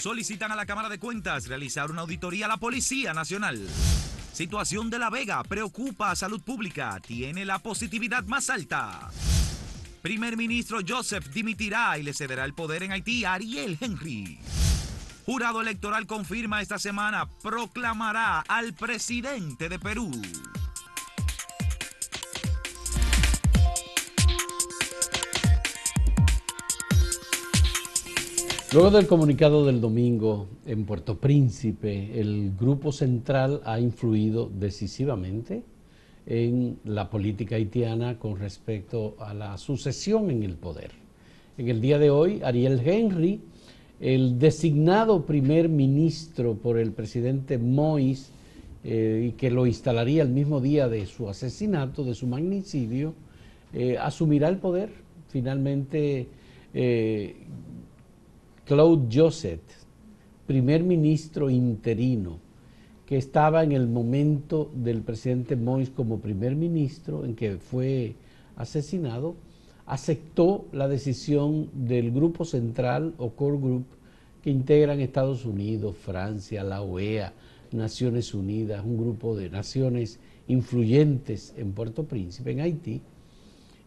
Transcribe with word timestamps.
Solicitan 0.00 0.52
a 0.52 0.56
la 0.56 0.64
Cámara 0.64 0.88
de 0.88 1.00
Cuentas 1.00 1.48
realizar 1.48 1.90
una 1.90 2.02
auditoría 2.02 2.46
a 2.46 2.48
la 2.48 2.56
Policía 2.56 3.12
Nacional. 3.12 3.66
Situación 4.32 4.90
de 4.90 4.98
La 5.00 5.10
Vega 5.10 5.42
preocupa 5.42 6.12
a 6.12 6.16
salud 6.16 6.40
pública. 6.40 7.00
Tiene 7.04 7.44
la 7.44 7.58
positividad 7.58 8.22
más 8.24 8.48
alta. 8.48 9.10
Primer 10.00 10.36
ministro 10.36 10.78
Joseph 10.86 11.26
dimitirá 11.30 11.98
y 11.98 12.04
le 12.04 12.14
cederá 12.14 12.44
el 12.44 12.54
poder 12.54 12.84
en 12.84 12.92
Haití 12.92 13.24
a 13.24 13.34
Ariel 13.34 13.76
Henry. 13.80 14.38
Jurado 15.26 15.60
electoral 15.60 16.06
confirma 16.06 16.62
esta 16.62 16.78
semana, 16.78 17.28
proclamará 17.42 18.40
al 18.42 18.74
presidente 18.74 19.68
de 19.68 19.80
Perú. 19.80 20.12
Luego 28.70 28.90
del 28.90 29.06
comunicado 29.06 29.64
del 29.64 29.80
domingo 29.80 30.46
en 30.66 30.84
Puerto 30.84 31.16
Príncipe, 31.16 32.20
el 32.20 32.52
Grupo 32.54 32.92
Central 32.92 33.62
ha 33.64 33.80
influido 33.80 34.50
decisivamente 34.54 35.62
en 36.26 36.78
la 36.84 37.08
política 37.08 37.56
haitiana 37.56 38.18
con 38.18 38.38
respecto 38.38 39.16
a 39.20 39.32
la 39.32 39.56
sucesión 39.56 40.30
en 40.30 40.42
el 40.42 40.56
poder. 40.56 40.90
En 41.56 41.68
el 41.68 41.80
día 41.80 41.98
de 41.98 42.10
hoy, 42.10 42.42
Ariel 42.44 42.82
Henry, 42.84 43.40
el 44.00 44.38
designado 44.38 45.24
primer 45.24 45.70
ministro 45.70 46.54
por 46.54 46.78
el 46.78 46.92
presidente 46.92 47.58
Moïse, 47.58 48.32
eh, 48.84 49.30
y 49.30 49.32
que 49.32 49.50
lo 49.50 49.66
instalaría 49.66 50.22
el 50.22 50.28
mismo 50.28 50.60
día 50.60 50.88
de 50.88 51.06
su 51.06 51.30
asesinato, 51.30 52.04
de 52.04 52.14
su 52.14 52.26
magnicidio, 52.26 53.14
eh, 53.72 53.96
asumirá 53.98 54.50
el 54.50 54.58
poder. 54.58 54.90
Finalmente, 55.28 56.28
eh, 56.74 57.34
Claude 58.68 59.08
Joseph, 59.10 59.62
primer 60.46 60.82
ministro 60.82 61.48
interino, 61.48 62.38
que 63.06 63.16
estaba 63.16 63.64
en 63.64 63.72
el 63.72 63.88
momento 63.88 64.70
del 64.74 65.00
presidente 65.00 65.56
Moïse 65.56 65.90
como 65.96 66.20
primer 66.20 66.54
ministro, 66.54 67.24
en 67.24 67.34
que 67.34 67.56
fue 67.56 68.12
asesinado, 68.56 69.36
aceptó 69.86 70.66
la 70.72 70.86
decisión 70.86 71.70
del 71.72 72.12
Grupo 72.12 72.44
Central 72.44 73.14
o 73.16 73.30
Core 73.30 73.56
Group 73.56 73.86
que 74.42 74.50
integran 74.50 75.00
Estados 75.00 75.46
Unidos, 75.46 75.96
Francia, 75.96 76.62
la 76.62 76.82
OEA, 76.82 77.32
Naciones 77.72 78.34
Unidas, 78.34 78.84
un 78.84 78.98
grupo 78.98 79.34
de 79.34 79.48
naciones 79.48 80.20
influyentes 80.46 81.54
en 81.56 81.72
Puerto 81.72 82.04
Príncipe, 82.04 82.50
en 82.50 82.60
Haití, 82.60 83.00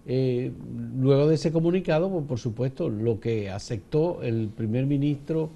eh, 0.06 0.52
luego 1.00 1.28
de 1.28 1.36
ese 1.36 1.52
comunicado, 1.52 2.10
pues, 2.10 2.26
por 2.26 2.40
supuesto, 2.40 2.90
lo 2.90 3.20
que 3.20 3.50
aceptó 3.50 4.22
el 4.24 4.50
primer 4.50 4.86
ministro 4.86 5.50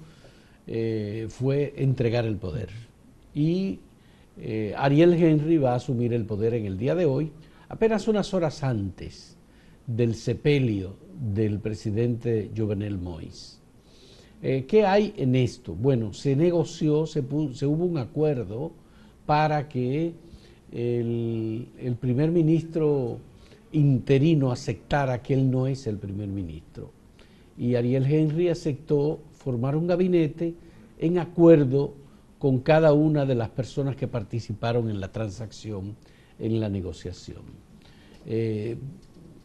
eh, 0.66 1.26
fue 1.28 1.74
entregar 1.76 2.24
el 2.24 2.36
poder. 2.36 2.70
Y 3.34 3.80
eh, 4.38 4.74
Ariel 4.76 5.14
Henry 5.14 5.58
va 5.58 5.72
a 5.72 5.76
asumir 5.76 6.12
el 6.12 6.24
poder 6.24 6.54
en 6.54 6.66
el 6.66 6.78
día 6.78 6.94
de 6.94 7.06
hoy, 7.06 7.32
apenas 7.68 8.06
unas 8.08 8.32
horas 8.34 8.62
antes 8.62 9.36
del 9.86 10.14
sepelio 10.14 10.94
del 11.34 11.58
presidente 11.58 12.50
Jovenel 12.56 13.00
Moïse. 13.00 13.56
¿Qué 14.42 14.84
hay 14.86 15.12
en 15.16 15.34
esto? 15.34 15.74
Bueno, 15.74 16.12
se 16.12 16.36
negoció, 16.36 17.06
se, 17.06 17.20
hubo 17.20 17.84
un 17.84 17.98
acuerdo 17.98 18.70
para 19.24 19.66
que 19.66 20.12
el 20.70 21.96
primer 21.98 22.30
ministro 22.30 23.18
interino 23.76 24.50
aceptara 24.50 25.22
que 25.22 25.34
él 25.34 25.50
no 25.50 25.66
es 25.66 25.86
el 25.86 25.98
primer 25.98 26.28
ministro. 26.28 26.90
Y 27.58 27.74
Ariel 27.74 28.06
Henry 28.06 28.48
aceptó 28.48 29.20
formar 29.32 29.76
un 29.76 29.86
gabinete 29.86 30.54
en 30.98 31.18
acuerdo 31.18 31.94
con 32.38 32.60
cada 32.60 32.92
una 32.92 33.24
de 33.24 33.34
las 33.34 33.48
personas 33.50 33.96
que 33.96 34.08
participaron 34.08 34.90
en 34.90 35.00
la 35.00 35.12
transacción, 35.12 35.96
en 36.38 36.60
la 36.60 36.68
negociación. 36.68 37.42
Eh, 38.26 38.76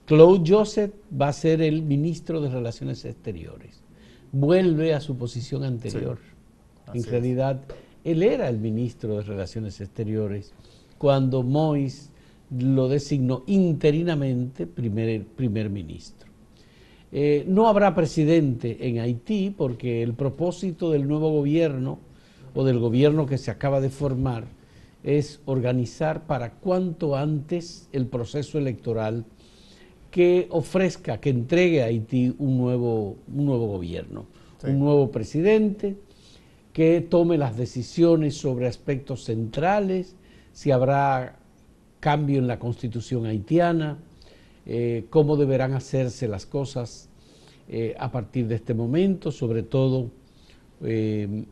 Claude 0.06 0.44
Joseph 0.46 0.94
va 1.20 1.30
a 1.30 1.34
ser 1.34 1.62
el 1.62 1.84
ministro 1.84 2.42
de 2.42 2.50
Relaciones 2.50 3.06
Exteriores. 3.06 3.82
Vuelve 4.32 4.94
a 4.94 5.02
su 5.02 5.18
posición 5.18 5.64
anterior. 5.64 6.20
en 6.94 7.04
realidad, 7.04 7.62
él 8.04 8.24
era 8.24 8.50
el 8.50 8.58
ministro 8.58 9.18
de 9.18 9.24
Relaciones 9.24 9.80
Exteriores 9.80 10.54
cuando 10.98 11.44
Mois 11.44 12.11
lo 12.58 12.88
designó 12.90 13.44
interinamente 13.48 14.68
primer, 14.68 15.26
primer 15.26 15.70
ministro. 15.70 16.30
Eh, 17.12 17.44
no 17.48 17.68
habrá 17.68 17.94
presidente 17.94 18.88
en 18.88 19.00
Haití 19.00 19.54
porque 19.56 20.02
el 20.02 20.14
propósito 20.14 20.92
del 20.92 21.08
nuevo 21.08 21.30
gobierno 21.30 22.00
o 22.54 22.64
del 22.64 22.80
gobierno 22.80 23.26
que 23.26 23.38
se 23.38 23.52
acaba 23.52 23.82
de 23.82 23.90
formar 23.90 24.46
es 25.04 25.42
organizar 25.46 26.26
para 26.26 26.54
cuanto 26.54 27.16
antes 27.16 27.90
el 27.92 28.06
proceso 28.06 28.58
electoral 28.58 29.26
que 30.10 30.48
ofrezca, 30.52 31.20
que 31.20 31.30
entregue 31.30 31.82
a 31.82 31.88
Haití 31.88 32.36
un 32.38 32.58
nuevo, 32.58 33.18
un 33.34 33.46
nuevo 33.46 33.68
gobierno, 33.68 34.26
un 34.64 34.80
nuevo 34.80 35.10
presidente, 35.12 35.96
que 36.74 37.02
tome 37.02 37.38
las 37.38 37.58
decisiones 37.58 38.36
sobre 38.36 38.68
aspectos 38.68 39.24
centrales, 39.24 40.16
si 40.54 40.72
habrá 40.72 41.41
cambio 42.02 42.40
en 42.40 42.48
la 42.48 42.60
constitución 42.60 43.26
haitiana, 43.26 43.98
eh, 44.66 45.06
cómo 45.10 45.38
deberán 45.38 45.74
hacerse 45.74 46.28
las 46.28 46.46
cosas 46.46 47.08
eh, 47.70 47.96
a 47.98 48.12
partir 48.12 48.48
de 48.48 48.56
este 48.56 48.74
momento, 48.74 49.32
sobre 49.32 49.64
todo 49.64 50.10
eh, 50.84 51.46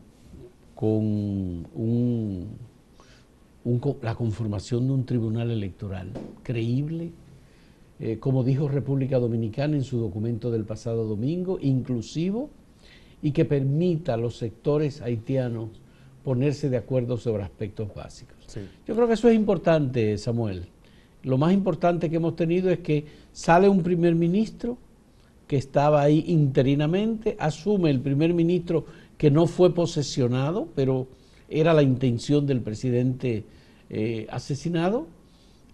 con 0.74 1.64
la 4.02 4.14
conformación 4.14 4.86
de 4.86 4.92
un 4.92 5.04
tribunal 5.06 5.50
electoral 5.50 6.10
creíble, 6.42 7.12
como 8.18 8.42
dijo 8.42 8.66
República 8.66 9.18
Dominicana 9.18 9.76
en 9.76 9.84
su 9.84 9.98
documento 9.98 10.50
del 10.50 10.64
pasado 10.64 11.04
domingo, 11.04 11.58
inclusivo 11.60 12.48
y 13.20 13.32
que 13.32 13.44
permita 13.44 14.14
a 14.14 14.16
los 14.16 14.38
sectores 14.38 15.02
haitianos 15.02 15.68
ponerse 16.24 16.70
de 16.70 16.78
acuerdo 16.78 17.18
sobre 17.18 17.42
aspectos 17.42 17.94
básicos. 17.94 18.39
Yo 18.86 18.94
creo 18.94 19.06
que 19.06 19.14
eso 19.14 19.28
es 19.28 19.34
importante, 19.34 20.16
Samuel. 20.18 20.66
Lo 21.22 21.38
más 21.38 21.52
importante 21.52 22.08
que 22.08 22.16
hemos 22.16 22.36
tenido 22.36 22.70
es 22.70 22.80
que 22.80 23.04
sale 23.32 23.68
un 23.68 23.82
primer 23.82 24.14
ministro 24.14 24.78
que 25.46 25.56
estaba 25.56 26.02
ahí 26.02 26.24
interinamente, 26.28 27.36
asume 27.38 27.90
el 27.90 28.00
primer 28.00 28.32
ministro 28.32 28.86
que 29.18 29.30
no 29.30 29.46
fue 29.46 29.74
posesionado, 29.74 30.68
pero 30.74 31.08
era 31.48 31.74
la 31.74 31.82
intención 31.82 32.46
del 32.46 32.60
presidente 32.60 33.44
eh, 33.90 34.26
asesinado, 34.30 35.08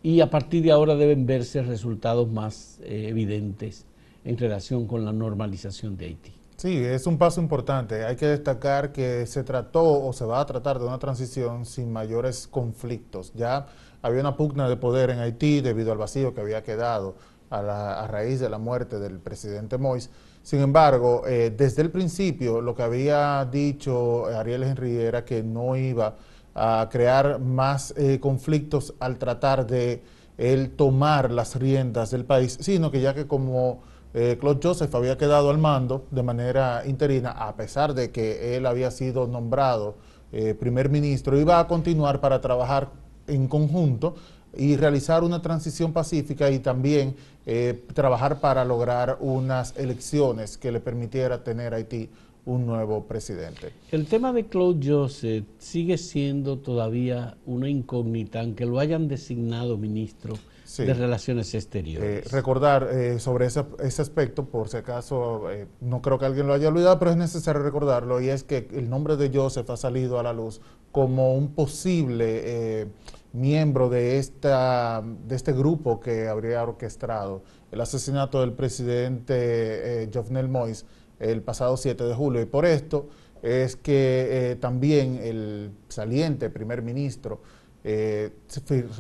y 0.03 0.20
a 0.20 0.31
partir 0.31 0.62
de 0.62 0.72
ahora 0.72 0.94
deben 0.94 1.26
verse 1.26 1.62
resultados 1.62 2.31
más 2.31 2.81
eh, 2.82 3.06
evidentes 3.08 3.84
en 4.25 4.38
relación 4.38 4.87
con 4.87 5.04
la 5.04 5.12
normalización 5.12 5.97
de 5.97 6.06
Haití. 6.06 6.32
Sí, 6.56 6.83
es 6.83 7.06
un 7.06 7.19
paso 7.19 7.39
importante. 7.43 8.06
Hay 8.06 8.17
que 8.17 8.27
destacar 8.27 8.91
que 8.91 9.27
se 9.27 9.44
trató 9.44 10.03
o 10.03 10.12
se 10.15 10.25
va 10.25 10.41
a 10.41 10.47
tratar 10.47 10.78
de 10.78 10.87
una 10.87 10.99
transición 10.99 11.67
sin 11.67 11.93
mayores 11.93 12.47
conflictos. 12.47 13.33
Ya 13.34 13.67
había 14.00 14.22
una 14.22 14.39
pugna 14.39 14.67
de 14.67 14.78
poder 14.78 15.11
en 15.11 15.19
Haití 15.19 15.61
debido 15.61 15.93
al 15.93 15.99
vacío 15.99 16.34
que 16.34 16.41
había 16.41 16.62
quedado 16.62 17.17
a, 17.50 18.06
raíz 18.11 18.41
de 18.41 18.49
la 18.49 18.56
muerte 18.56 18.99
del 18.99 19.19
presidente 19.19 19.78
Moïse. 19.78 20.09
Sin 20.43 20.62
embargo, 20.62 21.25
eh, 21.27 21.53
desde 21.55 21.83
el 21.83 21.91
principio 21.91 22.62
lo 22.62 22.75
que 22.75 22.84
había 22.84 23.47
dicho 23.50 24.25
Ariel 24.27 24.62
Henry 24.62 24.97
era 24.97 25.27
que 25.27 25.43
no 25.43 25.77
iba 25.77 26.17
a 26.55 26.88
crear 26.91 27.38
más 27.38 27.93
eh, 27.99 28.19
conflictos 28.19 28.94
al 28.99 29.19
tratar 29.19 29.67
de 29.67 30.03
él 30.38 30.71
tomar 30.71 31.31
las 31.31 31.56
riendas 31.56 32.11
del 32.12 32.25
país, 32.25 32.56
sino 32.62 32.91
que 32.91 33.03
ya 33.03 33.12
que 33.12 33.27
como 33.27 33.83
eh, 34.19 34.38
Claude 34.41 34.60
Joseph 34.62 34.94
había 34.94 35.19
quedado 35.19 35.50
al 35.50 35.59
mando 35.59 36.06
de 36.10 36.22
manera 36.22 36.82
interina, 36.87 37.32
a 37.32 37.54
pesar 37.54 37.93
de 37.93 38.11
que 38.11 38.56
él 38.56 38.64
había 38.64 38.91
sido 38.91 39.26
nombrado 39.26 39.96
eh, 40.32 40.55
primer 40.55 40.88
ministro, 40.88 41.38
iba 41.38 41.61
a 41.61 41.69
continuar 41.69 42.19
para 42.19 42.41
trabajar 42.41 42.88
en 43.26 43.46
conjunto 43.46 44.14
y 44.56 44.75
realizar 44.76 45.23
una 45.23 45.43
transición 45.43 45.93
pacífica 45.93 46.50
y 46.50 46.61
también 46.61 47.14
eh, 47.44 47.85
trabajar 47.93 48.41
para 48.41 48.64
lograr 48.64 49.19
unas 49.20 49.76
elecciones 49.76 50.56
que 50.56 50.73
le 50.73 50.81
permitiera 50.81 51.44
tener 51.44 51.75
a 51.75 51.76
Haití 51.76 52.08
un 52.46 52.64
nuevo 52.64 53.05
presidente. 53.05 53.73
El 53.93 54.06
tema 54.06 54.32
de 54.32 54.46
Claude 54.46 54.81
Joseph 54.88 55.44
sigue 55.58 55.99
siendo 55.99 56.56
todavía 56.56 57.37
una 57.44 57.69
incógnita, 57.69 58.41
aunque 58.41 58.64
lo 58.64 58.79
hayan 58.79 59.08
designado 59.08 59.76
ministro 59.76 60.37
de 60.77 60.95
Relaciones 60.95 61.55
Exteriores. 61.55 62.27
Eh, 62.27 62.29
recordar 62.31 62.89
eh, 62.93 63.19
sobre 63.19 63.47
ese, 63.47 64.03
aspecto, 64.03 64.47
por 64.47 64.69
si 64.69 64.77
acaso, 64.77 65.51
eh, 65.51 65.67
no 65.81 66.03
creo 66.03 66.19
que 66.19 66.27
alguien 66.27 66.47
lo 66.47 66.55
haya 66.55 66.69
olvidado, 66.69 66.99
pero 66.99 67.13
es 67.13 67.17
necesario 67.17 67.63
recordarlo, 67.63 68.21
y 68.21 68.29
es 68.29 68.43
que 68.43 68.69
el 68.73 68.91
nombre 68.91 69.17
de 69.17 69.31
Joseph 69.33 69.69
ha 69.71 69.77
salido 69.77 70.19
a 70.19 70.23
la 70.23 70.33
luz 70.33 70.61
como 70.93 71.35
un 71.35 71.55
posible 71.55 72.89
miembro 73.33 73.91
de, 73.91 74.19
esta, 74.19 75.03
de 75.27 75.37
este 75.37 75.53
grupo 75.53 76.01
que 76.01 76.27
habría 76.27 76.63
orquestado 76.63 77.43
el 77.71 77.81
asesinato 77.83 78.41
del 78.41 78.53
presidente 78.53 80.09
Jovenel 80.13 80.49
Moïse 80.49 80.85
el 81.19 81.43
pasado 81.43 81.77
7 81.77 82.03
de 82.03 82.15
julio. 82.15 82.41
Y 82.41 82.47
por 82.47 82.65
esto 82.65 83.09
es 83.43 83.77
que 83.77 84.57
también 84.59 85.21
el 85.23 85.71
saliente 85.89 86.49
primer 86.49 86.81
ministro 86.81 87.43
eh, 87.88 88.33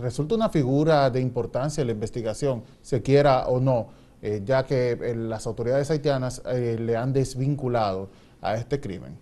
resulta 0.00 0.36
una 0.36 0.48
figura 0.48 1.10
de 1.10 1.20
importancia 1.20 1.80
en 1.80 1.88
la 1.88 1.92
investigación, 1.92 2.62
se 2.80 3.02
quiera 3.02 3.48
o 3.48 3.58
no, 3.58 3.88
eh, 4.22 4.42
ya 4.44 4.64
que 4.64 5.14
las 5.16 5.44
autoridades 5.48 5.90
haitianas 5.90 6.40
le 6.46 6.96
han 6.96 7.12
desvinculado 7.12 8.08
a 8.40 8.54
este 8.54 8.78
crimen. 8.78 9.18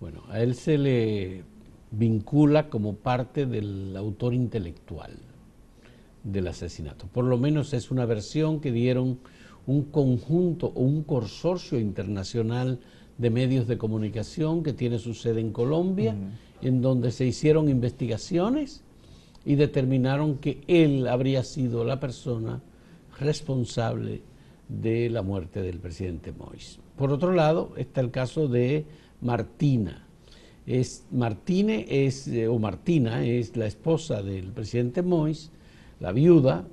Bueno, 0.00 0.24
a 0.30 0.40
él 0.40 0.56
se 0.56 0.78
le 0.78 1.44
vincula 1.92 2.68
como 2.68 2.96
parte 2.96 3.46
del 3.46 3.96
autor 3.96 4.34
intelectual 4.34 5.12
del 6.24 6.48
asesinato. 6.48 7.06
Por 7.06 7.24
lo 7.24 7.38
menos 7.38 7.72
es 7.72 7.92
una 7.92 8.06
versión 8.06 8.58
que 8.58 8.72
dieron 8.72 9.20
un 9.68 9.84
conjunto 9.84 10.72
o 10.74 10.80
un 10.80 11.04
consorcio 11.04 11.78
internacional 11.78 12.80
de 13.16 13.30
medios 13.30 13.68
de 13.68 13.78
comunicación 13.78 14.64
que 14.64 14.72
tiene 14.72 14.98
su 14.98 15.14
sede 15.14 15.40
en 15.40 15.52
Colombia, 15.52 16.16
en 16.62 16.82
donde 16.82 17.12
se 17.12 17.24
hicieron 17.26 17.68
investigaciones 17.68 18.82
y 19.44 19.56
determinaron 19.56 20.38
que 20.38 20.62
él 20.66 21.06
habría 21.06 21.42
sido 21.42 21.84
la 21.84 22.00
persona 22.00 22.62
responsable 23.18 24.22
de 24.68 25.10
la 25.10 25.22
muerte 25.22 25.60
del 25.60 25.78
presidente 25.78 26.32
Mois. 26.32 26.78
Por 26.96 27.12
otro 27.12 27.32
lado, 27.32 27.74
está 27.76 28.00
el 28.00 28.10
caso 28.10 28.48
de 28.48 28.86
Martina. 29.20 30.06
Es, 30.66 31.04
Martine 31.10 31.84
es, 31.88 32.26
eh, 32.28 32.48
o 32.48 32.58
Martina 32.58 33.24
es 33.24 33.56
la 33.56 33.66
esposa 33.66 34.22
del 34.22 34.52
presidente 34.52 35.02
Mois, 35.02 35.50
la 36.00 36.12
viuda, 36.12 36.66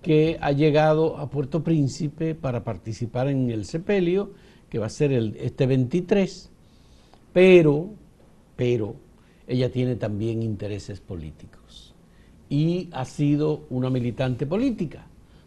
que 0.00 0.38
ha 0.40 0.52
llegado 0.52 1.16
a 1.16 1.30
Puerto 1.30 1.62
Príncipe 1.62 2.34
para 2.34 2.64
participar 2.64 3.28
en 3.28 3.50
el 3.50 3.64
sepelio 3.64 4.32
que 4.68 4.78
va 4.78 4.86
a 4.86 4.90
ser 4.90 5.12
el, 5.12 5.36
este 5.38 5.66
23, 5.66 6.50
pero, 7.32 7.90
pero 8.56 8.96
ella 9.46 9.70
tiene 9.70 9.96
también 9.96 10.42
intereses 10.42 11.00
políticos 11.00 11.61
y 12.52 12.90
ha 12.92 13.06
sido 13.06 13.62
una 13.70 13.88
militante 13.88 14.46
política. 14.46 15.06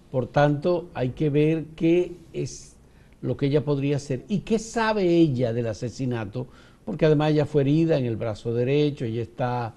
Por 0.10 0.26
tanto, 0.26 0.90
hay 0.96 1.10
que 1.10 1.30
ver 1.30 1.66
qué 1.76 2.14
es 2.34 2.76
lo 3.22 3.38
que 3.38 3.46
ella 3.46 3.64
podría 3.64 3.98
hacer 3.98 4.26
y 4.28 4.40
qué 4.40 4.58
sabe 4.58 5.08
ella 5.08 5.54
del 5.54 5.68
asesinato, 5.68 6.48
porque 6.84 7.06
además 7.06 7.30
ella 7.30 7.46
fue 7.46 7.62
herida 7.62 8.00
en 8.00 8.06
el 8.06 8.16
brazo 8.16 8.56
derecho, 8.56 9.06
ella 9.06 9.22
está 9.22 9.76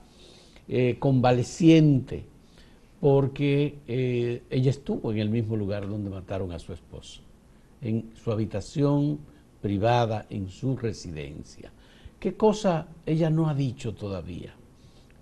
eh, 0.68 0.96
convaleciente, 0.98 2.24
porque 2.98 3.74
eh, 3.86 4.42
ella 4.48 4.70
estuvo 4.70 5.12
en 5.12 5.18
el 5.18 5.28
mismo 5.28 5.54
lugar 5.54 5.86
donde 5.86 6.08
mataron 6.08 6.52
a 6.52 6.58
su 6.58 6.72
esposo, 6.72 7.20
en 7.82 8.10
su 8.24 8.32
habitación 8.32 9.18
privada 9.60 10.24
en 10.30 10.48
su 10.48 10.78
residencia. 10.78 11.70
¿Qué 12.18 12.38
cosa 12.38 12.88
ella 13.04 13.28
no 13.28 13.50
ha 13.50 13.54
dicho 13.54 13.92
todavía? 13.92 14.54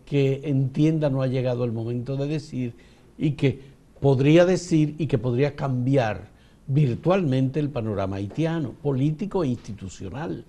Que 0.06 0.40
entienda 0.44 1.10
no 1.10 1.20
ha 1.20 1.26
llegado 1.26 1.64
el 1.64 1.72
momento 1.72 2.16
de 2.16 2.26
decir 2.26 2.72
y 3.18 3.32
que 3.32 3.60
podría 4.00 4.46
decir 4.46 4.94
y 4.98 5.06
que 5.06 5.18
podría 5.18 5.54
cambiar 5.54 6.28
virtualmente 6.66 7.60
el 7.60 7.70
panorama 7.70 8.16
haitiano, 8.16 8.70
político 8.70 9.44
e 9.44 9.48
institucional. 9.48 10.44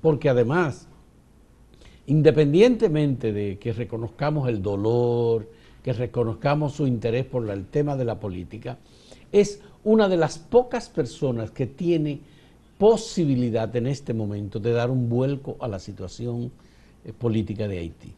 Porque 0.00 0.28
además, 0.28 0.88
independientemente 2.06 3.32
de 3.32 3.58
que 3.58 3.72
reconozcamos 3.72 4.48
el 4.48 4.62
dolor, 4.62 5.48
que 5.82 5.92
reconozcamos 5.92 6.74
su 6.74 6.86
interés 6.86 7.24
por 7.24 7.48
el 7.48 7.66
tema 7.66 7.96
de 7.96 8.04
la 8.04 8.18
política, 8.18 8.78
es 9.30 9.60
una 9.84 10.08
de 10.08 10.16
las 10.16 10.38
pocas 10.38 10.88
personas 10.88 11.50
que 11.50 11.66
tiene 11.66 12.20
posibilidad 12.78 13.74
en 13.76 13.86
este 13.86 14.14
momento 14.14 14.58
de 14.58 14.72
dar 14.72 14.90
un 14.90 15.08
vuelco 15.08 15.56
a 15.60 15.68
la 15.68 15.78
situación 15.78 16.50
eh, 17.04 17.12
política 17.12 17.68
de 17.68 17.78
Haití. 17.78 18.12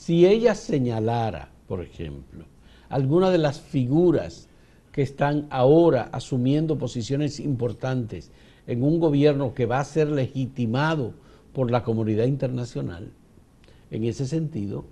Si 0.00 0.24
ella 0.24 0.54
señalara, 0.54 1.50
por 1.68 1.82
ejemplo, 1.82 2.46
alguna 2.88 3.28
de 3.28 3.36
las 3.36 3.60
figuras 3.60 4.48
que 4.92 5.02
están 5.02 5.46
ahora 5.50 6.08
asumiendo 6.10 6.78
posiciones 6.78 7.38
importantes 7.38 8.30
en 8.66 8.82
un 8.82 8.98
gobierno 8.98 9.52
que 9.52 9.66
va 9.66 9.78
a 9.78 9.84
ser 9.84 10.08
legitimado 10.10 11.12
por 11.52 11.70
la 11.70 11.82
comunidad 11.82 12.24
internacional, 12.24 13.12
en 13.90 14.04
ese 14.04 14.26
sentido 14.26 14.86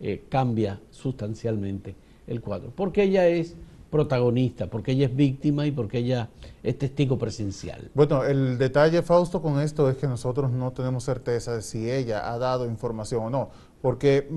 eh, 0.00 0.24
cambia 0.30 0.80
sustancialmente 0.92 1.94
el 2.26 2.40
cuadro, 2.40 2.72
porque 2.74 3.02
ella 3.02 3.28
es 3.28 3.54
protagonista, 3.90 4.68
porque 4.68 4.92
ella 4.92 5.06
es 5.06 5.16
víctima 5.16 5.66
y 5.66 5.72
porque 5.72 5.98
ella 5.98 6.28
es 6.62 6.78
testigo 6.78 7.18
presencial. 7.18 7.90
Bueno, 7.94 8.24
el 8.24 8.58
detalle, 8.58 9.02
Fausto, 9.02 9.40
con 9.40 9.60
esto 9.60 9.88
es 9.88 9.96
que 9.96 10.06
nosotros 10.06 10.50
no 10.50 10.72
tenemos 10.72 11.04
certeza 11.04 11.54
de 11.54 11.62
si 11.62 11.90
ella 11.90 12.32
ha 12.32 12.38
dado 12.38 12.66
información 12.66 13.24
o 13.24 13.30
no, 13.30 13.50
porque 13.80 14.28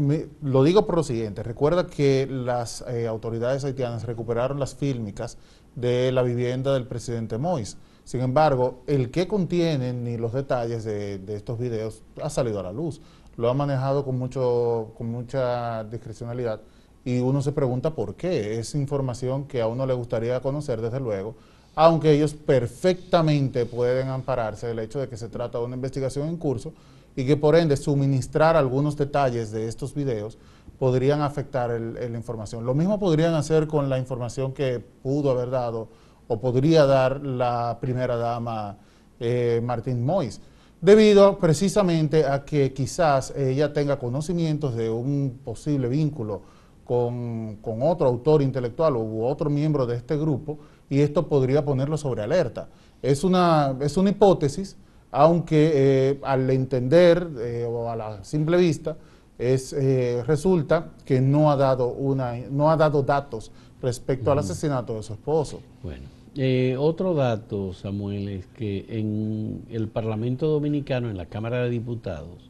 lo 0.41 0.63
digo 0.63 0.85
por 0.85 0.95
lo 0.95 1.03
siguiente, 1.03 1.41
recuerda 1.43 1.87
que 1.87 2.27
las 2.29 2.83
eh, 2.87 3.07
autoridades 3.07 3.63
haitianas 3.65 4.05
recuperaron 4.05 4.59
las 4.59 4.75
fílmicas 4.75 5.37
de 5.75 6.11
la 6.11 6.21
vivienda 6.21 6.73
del 6.73 6.85
presidente 6.85 7.37
Mois. 7.37 7.77
Sin 8.03 8.21
embargo, 8.21 8.83
el 8.87 9.09
que 9.09 9.27
contienen 9.27 10.03
ni 10.03 10.17
los 10.17 10.33
detalles 10.33 10.83
de, 10.83 11.19
de, 11.19 11.35
estos 11.35 11.59
videos 11.59 12.03
ha 12.21 12.29
salido 12.29 12.59
a 12.59 12.63
la 12.63 12.71
luz. 12.71 13.01
Lo 13.37 13.49
ha 13.49 13.53
manejado 13.53 14.03
con, 14.03 14.17
mucho, 14.17 14.93
con 14.97 15.07
mucha 15.07 15.83
discrecionalidad 15.85 16.61
y 17.03 17.19
uno 17.19 17.41
se 17.41 17.51
pregunta 17.51 17.95
por 17.95 18.15
qué. 18.15 18.59
Es 18.59 18.75
información 18.75 19.45
que 19.45 19.61
a 19.61 19.67
uno 19.67 19.85
le 19.85 19.93
gustaría 19.93 20.39
conocer, 20.41 20.81
desde 20.81 20.99
luego, 20.99 21.35
aunque 21.75 22.11
ellos 22.11 22.33
perfectamente 22.33 23.65
pueden 23.65 24.09
ampararse 24.09 24.67
del 24.67 24.79
hecho 24.79 24.99
de 24.99 25.07
que 25.07 25.17
se 25.17 25.29
trata 25.29 25.57
de 25.57 25.65
una 25.65 25.75
investigación 25.75 26.27
en 26.27 26.37
curso 26.37 26.73
y 27.15 27.25
que 27.25 27.37
por 27.37 27.55
ende 27.55 27.77
suministrar 27.77 28.55
algunos 28.55 28.97
detalles 28.97 29.51
de 29.51 29.67
estos 29.67 29.93
videos 29.93 30.37
podrían 30.79 31.21
afectar 31.21 31.69
la 31.69 32.17
información. 32.17 32.65
Lo 32.65 32.73
mismo 32.73 32.99
podrían 32.99 33.33
hacer 33.35 33.67
con 33.67 33.89
la 33.89 33.99
información 33.99 34.53
que 34.53 34.79
pudo 34.79 35.31
haber 35.31 35.49
dado 35.49 35.89
o 36.27 36.39
podría 36.39 36.85
dar 36.85 37.21
la 37.25 37.77
primera 37.81 38.15
dama 38.15 38.77
eh, 39.19 39.61
Martín 39.63 40.03
Mois, 40.03 40.41
debido 40.81 41.37
precisamente 41.37 42.25
a 42.25 42.43
que 42.43 42.73
quizás 42.73 43.31
ella 43.35 43.71
tenga 43.73 43.99
conocimientos 43.99 44.75
de 44.75 44.89
un 44.89 45.39
posible 45.43 45.87
vínculo 45.87 46.41
con, 46.83 47.59
otro 47.81 48.07
autor 48.07 48.41
intelectual 48.41 48.95
u 48.95 49.23
otro 49.23 49.49
miembro 49.49 49.85
de 49.85 49.95
este 49.95 50.17
grupo 50.17 50.57
y 50.89 51.01
esto 51.01 51.27
podría 51.27 51.63
ponerlo 51.63 51.97
sobre 51.97 52.23
alerta. 52.23 52.69
Es 53.01 53.23
una, 53.23 53.75
es 53.79 53.95
una 53.97 54.09
hipótesis, 54.09 54.75
aunque 55.11 55.71
eh, 55.73 56.19
al 56.23 56.49
entender 56.49 57.29
eh, 57.39 57.65
o 57.69 57.89
a 57.89 57.95
la 57.95 58.23
simple 58.23 58.57
vista, 58.57 58.97
es, 59.37 59.73
eh, 59.73 60.23
resulta 60.25 60.91
que 61.05 61.19
no 61.19 61.51
ha, 61.51 61.57
dado 61.57 61.89
una, 61.89 62.35
no 62.49 62.71
ha 62.71 62.77
dado 62.77 63.03
datos 63.03 63.51
respecto 63.81 64.31
al 64.31 64.39
asesinato 64.39 64.95
de 64.95 65.03
su 65.03 65.13
esposo. 65.13 65.61
Bueno, 65.83 66.07
otro 66.79 67.13
dato, 67.13 67.73
Samuel, 67.73 68.29
es 68.29 68.45
que 68.47 68.85
en 68.87 69.65
el 69.69 69.89
Parlamento 69.89 70.47
Dominicano, 70.47 71.09
en 71.09 71.17
la 71.17 71.25
Cámara 71.25 71.63
de 71.63 71.69
Diputados, 71.69 72.49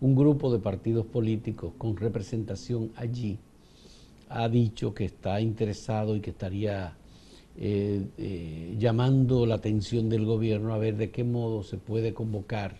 un 0.00 0.14
grupo 0.14 0.52
de 0.52 0.58
partidos 0.58 1.06
políticos 1.06 1.72
con 1.78 1.96
representación 1.96 2.90
allí 2.96 3.38
ha 4.28 4.48
dicho 4.48 4.92
que 4.92 5.04
está 5.04 5.40
interesado 5.40 6.16
y 6.16 6.20
que 6.20 6.30
estaría 6.30 6.94
eh, 7.58 8.04
eh, 8.18 8.76
llamando 8.78 9.46
la 9.46 9.54
atención 9.54 10.10
del 10.10 10.26
gobierno 10.26 10.74
a 10.74 10.78
ver 10.78 10.96
de 10.96 11.10
qué 11.10 11.24
modo 11.24 11.62
se 11.62 11.78
puede 11.78 12.12
convocar 12.12 12.76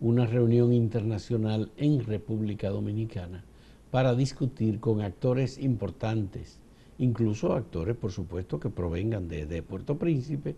una 0.00 0.26
reunión 0.26 0.72
internacional 0.72 1.70
en 1.76 2.04
República 2.04 2.68
Dominicana 2.70 3.44
para 3.92 4.16
discutir 4.16 4.80
con 4.80 5.02
actores 5.02 5.58
importantes, 5.58 6.58
incluso 6.98 7.52
actores, 7.52 7.96
por 7.96 8.10
supuesto, 8.10 8.58
que 8.58 8.70
provengan 8.70 9.28
de, 9.28 9.62
Puerto 9.62 9.96
Príncipe, 9.96 10.56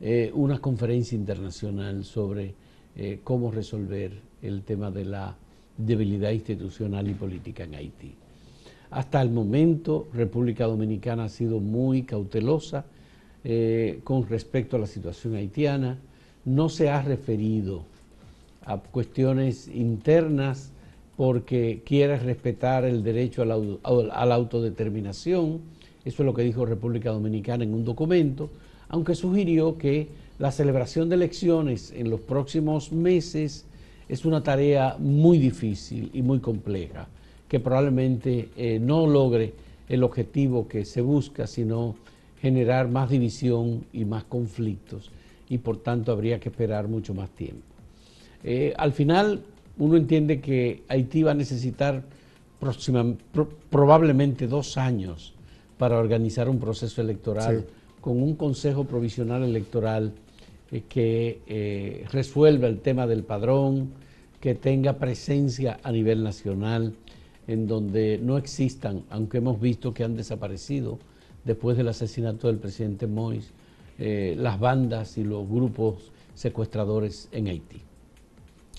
eh, 0.00 0.30
una 0.34 0.58
conferencia 0.58 1.16
internacional 1.16 2.04
sobre 2.04 2.54
cómo 3.24 3.50
resolver 3.50 4.12
el 4.42 4.62
tema 4.62 4.90
de 4.90 5.04
la 5.06 5.36
debilidad 5.78 6.32
institucional 6.32 7.08
y 7.08 7.14
política 7.14 7.64
en 7.64 7.76
Haití. 7.76 8.14
Hasta 8.90 9.22
el 9.22 9.30
momento, 9.30 10.08
República 10.12 10.66
Dominicana 10.66 11.24
ha 11.24 11.28
sido 11.28 11.60
muy 11.60 12.02
cautelosa 12.02 12.84
eh, 13.44 14.00
con 14.02 14.28
respecto 14.28 14.76
a 14.76 14.80
la 14.80 14.88
situación 14.88 15.36
haitiana. 15.36 15.98
No 16.44 16.68
se 16.68 16.90
ha 16.90 17.00
referido 17.00 17.84
a 18.64 18.78
cuestiones 18.78 19.68
internas 19.68 20.72
porque 21.16 21.82
quiere 21.84 22.18
respetar 22.18 22.84
el 22.84 23.04
derecho 23.04 23.42
a 23.42 23.46
la, 23.46 24.34
autodeterminación. 24.34 25.60
Eso 26.04 26.22
es 26.22 26.26
lo 26.26 26.34
que 26.34 26.42
dijo 26.42 26.66
República 26.66 27.10
Dominicana 27.10 27.62
en 27.62 27.74
un 27.74 27.84
documento, 27.84 28.50
aunque 28.88 29.14
sugirió 29.14 29.78
que 29.78 30.08
la 30.38 30.50
celebración 30.50 31.08
de 31.08 31.14
elecciones 31.14 31.92
en 31.94 32.10
los 32.10 32.20
próximos 32.20 32.90
meses 32.90 33.66
es 34.08 34.24
una 34.24 34.42
tarea 34.42 34.96
muy 34.98 35.38
difícil 35.38 36.10
y 36.12 36.22
muy 36.22 36.40
compleja 36.40 37.06
que 37.50 37.58
probablemente 37.60 38.48
eh, 38.56 38.78
no 38.78 39.08
logre 39.08 39.52
el 39.88 40.04
objetivo 40.04 40.68
que 40.68 40.84
se 40.84 41.00
busca, 41.00 41.48
sino 41.48 41.96
generar 42.40 42.88
más 42.88 43.10
división 43.10 43.84
y 43.92 44.04
más 44.04 44.22
conflictos, 44.22 45.10
y 45.48 45.58
por 45.58 45.78
tanto 45.78 46.12
habría 46.12 46.38
que 46.38 46.48
esperar 46.48 46.86
mucho 46.86 47.12
más 47.12 47.28
tiempo. 47.30 47.66
Eh, 48.44 48.72
al 48.78 48.92
final, 48.92 49.42
uno 49.78 49.96
entiende 49.96 50.40
que 50.40 50.84
Haití 50.88 51.24
va 51.24 51.32
a 51.32 51.34
necesitar 51.34 52.04
probablemente 53.68 54.46
dos 54.46 54.76
años 54.76 55.34
para 55.76 55.98
organizar 55.98 56.48
un 56.48 56.60
proceso 56.60 57.00
electoral 57.00 57.66
con 58.00 58.22
un 58.22 58.36
Consejo 58.36 58.84
Provisional 58.84 59.42
Electoral 59.42 60.12
eh, 60.70 60.82
que 60.88 61.40
eh, 61.48 62.04
resuelva 62.12 62.68
el 62.68 62.78
tema 62.78 63.08
del 63.08 63.24
padrón, 63.24 63.90
que 64.40 64.54
tenga 64.54 64.94
presencia 64.94 65.80
a 65.82 65.90
nivel 65.90 66.22
nacional, 66.22 66.94
en 67.50 67.66
donde 67.66 68.18
no 68.22 68.38
existan, 68.38 69.02
aunque 69.10 69.38
hemos 69.38 69.60
visto 69.60 69.92
que 69.92 70.04
han 70.04 70.16
desaparecido 70.16 70.98
después 71.44 71.76
del 71.76 71.88
asesinato 71.88 72.46
del 72.46 72.58
presidente 72.58 73.06
Mois, 73.06 73.50
eh, 73.98 74.34
las 74.38 74.60
bandas 74.60 75.18
y 75.18 75.24
los 75.24 75.48
grupos 75.48 76.12
secuestradores 76.34 77.28
en 77.32 77.48
Haití. 77.48 77.82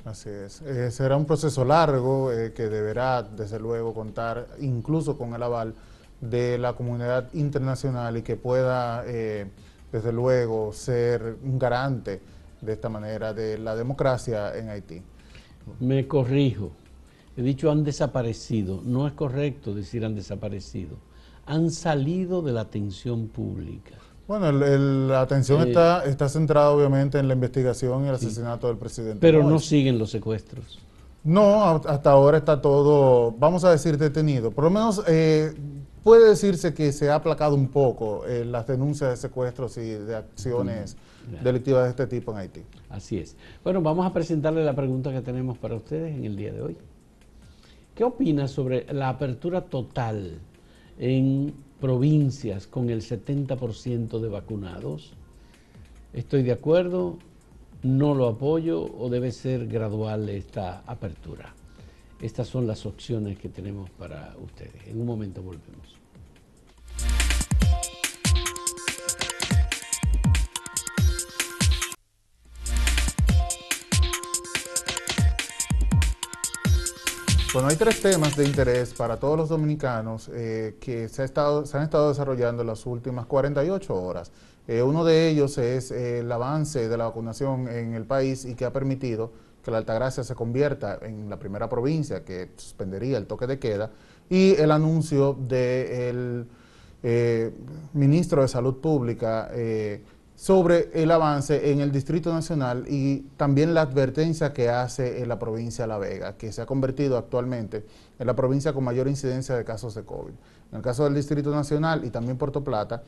Así 0.05 0.29
es. 0.29 0.63
será 0.95 1.15
un 1.15 1.25
proceso 1.25 1.63
largo 1.63 2.31
que 2.55 2.69
deberá, 2.69 3.21
desde 3.21 3.59
luego, 3.59 3.93
contar 3.93 4.47
incluso 4.59 5.15
con 5.15 5.35
el 5.35 5.43
aval 5.43 5.75
de 6.21 6.57
la 6.57 6.73
comunidad 6.73 7.33
internacional 7.33 8.15
y 8.17 8.21
que 8.21 8.35
pueda, 8.35 9.03
eh, 9.05 9.47
desde 9.91 10.13
luego, 10.13 10.71
ser 10.71 11.35
un 11.43 11.59
garante 11.59 12.21
de 12.61 12.73
esta 12.73 12.89
manera 12.89 13.33
de 13.33 13.57
la 13.57 13.75
democracia 13.75 14.55
en 14.55 14.69
Haití. 14.69 15.01
Me 15.79 16.07
corrijo. 16.07 16.71
He 17.37 17.41
dicho 17.41 17.71
han 17.71 17.83
desaparecido. 17.83 18.81
No 18.83 19.07
es 19.07 19.13
correcto 19.13 19.73
decir 19.73 20.05
han 20.05 20.15
desaparecido. 20.15 20.97
Han 21.45 21.71
salido 21.71 22.41
de 22.41 22.51
la 22.51 22.61
atención 22.61 23.27
pública. 23.27 23.95
Bueno, 24.27 24.51
la 24.51 25.21
atención 25.21 25.61
eh, 25.61 25.69
está, 25.69 26.05
está 26.05 26.29
centrada 26.29 26.69
obviamente 26.69 27.19
en 27.19 27.27
la 27.27 27.33
investigación 27.33 28.05
y 28.05 28.09
el 28.09 28.15
asesinato 28.15 28.67
del 28.67 28.77
presidente. 28.77 29.19
Pero 29.19 29.43
no 29.43 29.59
siguen 29.59 29.97
los 29.97 30.11
secuestros. 30.11 30.79
No, 31.23 31.65
hasta 31.85 32.11
ahora 32.11 32.37
está 32.37 32.61
todo, 32.61 33.31
vamos 33.37 33.63
a 33.63 33.71
decir, 33.71 33.97
detenido. 33.97 34.51
Por 34.51 34.63
lo 34.63 34.69
menos 34.69 35.03
eh, 35.07 35.53
puede 36.03 36.29
decirse 36.29 36.73
que 36.73 36.91
se 36.91 37.09
ha 37.09 37.15
aplacado 37.15 37.55
un 37.55 37.67
poco 37.67 38.25
eh, 38.25 38.43
las 38.43 38.65
denuncias 38.65 39.11
de 39.11 39.17
secuestros 39.17 39.77
y 39.77 39.89
de 39.89 40.15
acciones 40.15 40.97
delictivas 41.43 41.83
de 41.83 41.89
este 41.91 42.07
tipo 42.07 42.31
en 42.31 42.39
Haití. 42.39 42.61
Así 42.89 43.17
es. 43.17 43.35
Bueno, 43.63 43.81
vamos 43.81 44.05
a 44.05 44.13
presentarle 44.13 44.65
la 44.65 44.75
pregunta 44.75 45.11
que 45.11 45.21
tenemos 45.21 45.57
para 45.57 45.75
ustedes 45.75 46.15
en 46.15 46.25
el 46.25 46.35
día 46.35 46.51
de 46.51 46.61
hoy. 46.61 46.77
¿Qué 48.01 48.05
opina 48.05 48.47
sobre 48.47 48.91
la 48.91 49.09
apertura 49.09 49.61
total 49.61 50.39
en 50.97 51.53
provincias 51.79 52.65
con 52.65 52.89
el 52.89 53.03
70% 53.03 54.19
de 54.19 54.27
vacunados? 54.27 55.13
¿Estoy 56.11 56.41
de 56.41 56.51
acuerdo? 56.51 57.19
¿No 57.83 58.15
lo 58.15 58.27
apoyo 58.27 58.81
o 58.81 59.07
debe 59.07 59.31
ser 59.31 59.67
gradual 59.67 60.29
esta 60.29 60.79
apertura? 60.87 61.53
Estas 62.19 62.47
son 62.47 62.65
las 62.65 62.87
opciones 62.87 63.37
que 63.37 63.49
tenemos 63.49 63.91
para 63.91 64.35
ustedes. 64.43 64.87
En 64.87 64.99
un 64.99 65.05
momento 65.05 65.43
volvemos. 65.43 65.95
Bueno, 77.53 77.67
hay 77.67 77.75
tres 77.75 78.01
temas 78.01 78.37
de 78.37 78.45
interés 78.45 78.93
para 78.93 79.17
todos 79.17 79.35
los 79.37 79.49
dominicanos 79.49 80.31
eh, 80.33 80.77
que 80.79 81.09
se, 81.09 81.23
han 81.23 81.25
estado 81.25 82.07
desarrollando 82.07 82.61
en 82.61 82.67
las 82.67 82.85
últimas 82.85 83.25
48 83.25 83.93
horas. 83.93 84.31
Eh, 84.69 84.81
uno 84.81 85.03
de 85.03 85.27
ellos 85.27 85.57
es 85.57 85.91
eh, 85.91 86.19
el 86.19 86.31
avance 86.31 86.87
de 86.87 86.97
la 86.97 87.05
vacunación 87.05 87.67
en 87.67 87.93
el 87.93 88.05
país 88.05 88.45
y 88.45 88.55
que 88.55 88.63
ha 88.63 88.71
permitido 88.71 89.33
que 89.65 89.69
la 89.69 89.79
Altagracia 89.79 90.23
se 90.23 90.33
convierta 90.33 90.99
en 91.01 91.29
la 91.29 91.37
primera 91.39 91.67
provincia 91.67 92.23
que 92.23 92.51
suspendería 92.55 93.17
el 93.17 93.27
toque 93.27 93.47
de 93.47 93.59
queda, 93.59 93.91
y 94.29 94.55
el 94.55 94.71
anuncio 94.71 95.33
del 95.33 96.47
eh, 97.03 97.51
ministro 97.93 98.43
de 98.43 98.47
Salud 98.47 98.75
Pública 98.75 99.49
eh, 99.51 100.03
sobre 100.41 100.89
el 100.95 101.11
avance 101.11 101.69
en 101.71 101.81
el 101.81 101.91
Distrito 101.91 102.33
Nacional 102.33 102.85
y 102.87 103.19
también 103.37 103.75
la 103.75 103.81
advertencia 103.81 104.53
que 104.53 104.69
hace 104.69 105.21
en 105.21 105.29
la 105.29 105.37
provincia 105.37 105.83
de 105.83 105.87
La 105.87 105.99
Vega, 105.99 106.35
que 106.35 106.51
se 106.51 106.63
ha 106.63 106.65
convertido 106.65 107.15
actualmente 107.15 107.85
en 108.17 108.25
la 108.25 108.35
provincia 108.35 108.73
con 108.73 108.83
mayor 108.83 109.07
incidencia 109.07 109.55
de 109.55 109.63
casos 109.63 109.93
de 109.93 110.03
COVID. 110.03 110.33
En 110.71 110.77
el 110.77 110.81
caso 110.81 111.03
del 111.03 111.13
Distrito 111.13 111.51
Nacional 111.51 112.03
y 112.05 112.09
también 112.09 112.39
Puerto 112.39 112.63
Plata, 112.63 113.03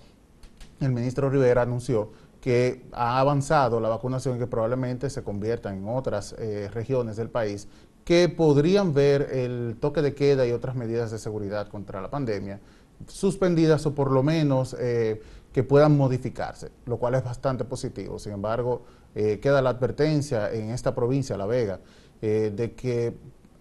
el 0.79 0.91
ministro 0.91 1.27
Rivera 1.27 1.63
anunció 1.63 2.11
que 2.39 2.85
ha 2.91 3.19
avanzado 3.19 3.79
la 3.79 3.89
vacunación 3.89 4.35
y 4.35 4.39
que 4.39 4.45
probablemente 4.45 5.09
se 5.09 5.23
convierta 5.23 5.73
en 5.73 5.87
otras 5.87 6.35
eh, 6.37 6.69
regiones 6.71 7.15
del 7.15 7.31
país 7.31 7.67
que 8.05 8.29
podrían 8.29 8.93
ver 8.93 9.29
el 9.31 9.77
toque 9.79 10.03
de 10.03 10.13
queda 10.13 10.45
y 10.45 10.51
otras 10.51 10.75
medidas 10.75 11.09
de 11.09 11.17
seguridad 11.17 11.67
contra 11.67 11.99
la 11.99 12.11
pandemia 12.11 12.59
suspendidas 13.07 13.85
o 13.85 13.95
por 13.95 14.11
lo 14.11 14.23
menos 14.23 14.75
eh, 14.79 15.21
que 15.53 15.63
puedan 15.63 15.95
modificarse, 15.95 16.71
lo 16.85 16.97
cual 16.97 17.15
es 17.15 17.23
bastante 17.23 17.63
positivo. 17.63 18.19
Sin 18.19 18.33
embargo, 18.33 18.81
eh, 19.15 19.39
queda 19.39 19.61
la 19.61 19.69
advertencia 19.69 20.51
en 20.51 20.71
esta 20.71 20.93
provincia, 20.93 21.37
La 21.37 21.45
Vega, 21.45 21.79
de 22.21 22.73
que 22.73 23.17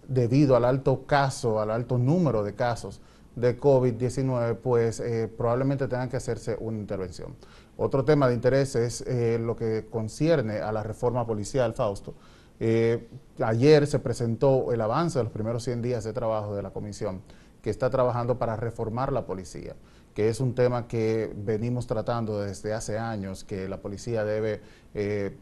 debido 0.07 0.55
al 0.55 0.63
alto 0.63 1.05
caso, 1.05 1.59
al 1.59 1.69
alto 1.69 1.97
número 1.97 2.43
de 2.43 2.55
casos 2.55 3.01
de 3.35 3.59
COVID-19, 3.59 4.55
pues 4.55 5.03
probablemente 5.35 5.89
tengan 5.89 6.07
que 6.07 6.15
hacerse 6.15 6.55
una 6.61 6.77
intervención. 6.77 7.35
Otro 7.77 8.05
tema 8.05 8.27
de 8.27 8.35
interés 8.35 8.75
es 8.75 9.01
eh, 9.01 9.39
lo 9.39 9.55
que 9.55 9.87
concierne 9.89 10.59
a 10.59 10.71
la 10.71 10.83
reforma 10.83 11.25
policial, 11.25 11.73
Fausto. 11.73 12.13
Eh, 12.59 13.07
ayer 13.39 13.87
se 13.87 13.97
presentó 13.97 14.71
el 14.71 14.81
avance 14.81 15.17
de 15.17 15.23
los 15.23 15.33
primeros 15.33 15.63
100 15.63 15.81
días 15.81 16.03
de 16.03 16.13
trabajo 16.13 16.55
de 16.55 16.61
la 16.61 16.69
comisión 16.69 17.21
que 17.63 17.71
está 17.71 17.89
trabajando 17.89 18.37
para 18.37 18.55
reformar 18.55 19.11
la 19.11 19.25
policía, 19.25 19.75
que 20.13 20.29
es 20.29 20.39
un 20.39 20.55
tema 20.55 20.87
que 20.87 21.33
venimos 21.35 21.87
tratando 21.87 22.39
desde 22.39 22.73
hace 22.73 22.97
años, 22.97 23.43
que 23.43 23.67
la 23.67 23.81
policía 23.81 24.23
debe, 24.23 24.61
eh, 24.93 25.35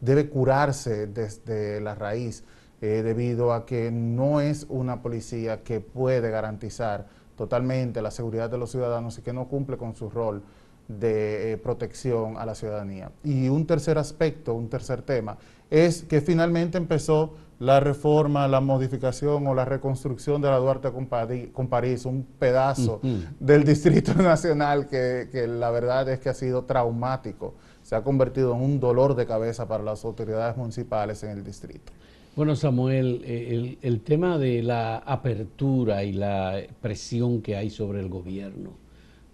debe 0.00 0.28
curarse 0.28 1.06
desde 1.06 1.80
la 1.80 1.94
raíz, 1.94 2.44
debido 2.80 3.52
a 3.52 3.64
que 3.64 3.92
no 3.92 4.40
es 4.40 4.66
una 4.68 5.02
policía 5.02 5.62
que 5.62 5.78
puede 5.78 6.32
garantizar 6.32 7.06
totalmente 7.36 8.02
la 8.02 8.10
seguridad 8.10 8.50
de 8.50 8.58
los 8.58 8.72
ciudadanos 8.72 9.18
y 9.18 9.22
que 9.22 9.32
no 9.32 9.46
cumple 9.46 9.76
con 9.76 9.94
su 9.94 10.10
rol 10.10 10.42
de 10.88 11.52
eh, 11.52 11.56
protección 11.56 12.36
a 12.36 12.46
la 12.46 12.54
ciudadanía. 12.54 13.10
Y 13.24 13.48
un 13.48 13.66
tercer 13.66 13.98
aspecto, 13.98 14.54
un 14.54 14.68
tercer 14.68 15.02
tema, 15.02 15.38
es 15.70 16.02
que 16.02 16.20
finalmente 16.20 16.78
empezó 16.78 17.34
la 17.58 17.78
reforma, 17.78 18.48
la 18.48 18.60
modificación 18.60 19.46
o 19.46 19.54
la 19.54 19.64
reconstrucción 19.64 20.42
de 20.42 20.48
la 20.48 20.56
Duarte 20.56 20.90
con, 20.90 21.06
París, 21.06 22.04
un 22.04 22.26
pedazo 22.38 23.00
del 23.38 23.62
Distrito 23.62 24.14
Nacional 24.22 24.88
que, 24.88 25.46
la 25.46 25.70
verdad 25.70 26.08
es 26.08 26.18
que 26.18 26.28
ha 26.28 26.34
sido 26.34 26.64
traumático. 26.64 27.54
Se 27.84 27.94
ha 27.94 28.02
convertido 28.02 28.54
en 28.54 28.62
un 28.62 28.80
dolor 28.80 29.14
de 29.14 29.26
cabeza 29.26 29.68
para 29.68 29.84
las 29.84 30.04
autoridades 30.04 30.56
municipales 30.56 31.22
en 31.22 31.30
el 31.30 31.44
distrito. 31.44 31.92
Bueno, 32.34 32.56
Samuel, 32.56 33.22
el, 33.24 33.78
el 33.80 34.00
tema 34.00 34.38
de 34.38 34.62
la 34.62 34.96
apertura 34.98 36.02
y 36.02 36.12
la 36.12 36.60
presión 36.80 37.42
que 37.42 37.56
hay 37.56 37.70
sobre 37.70 38.00
el 38.00 38.08
gobierno 38.08 38.81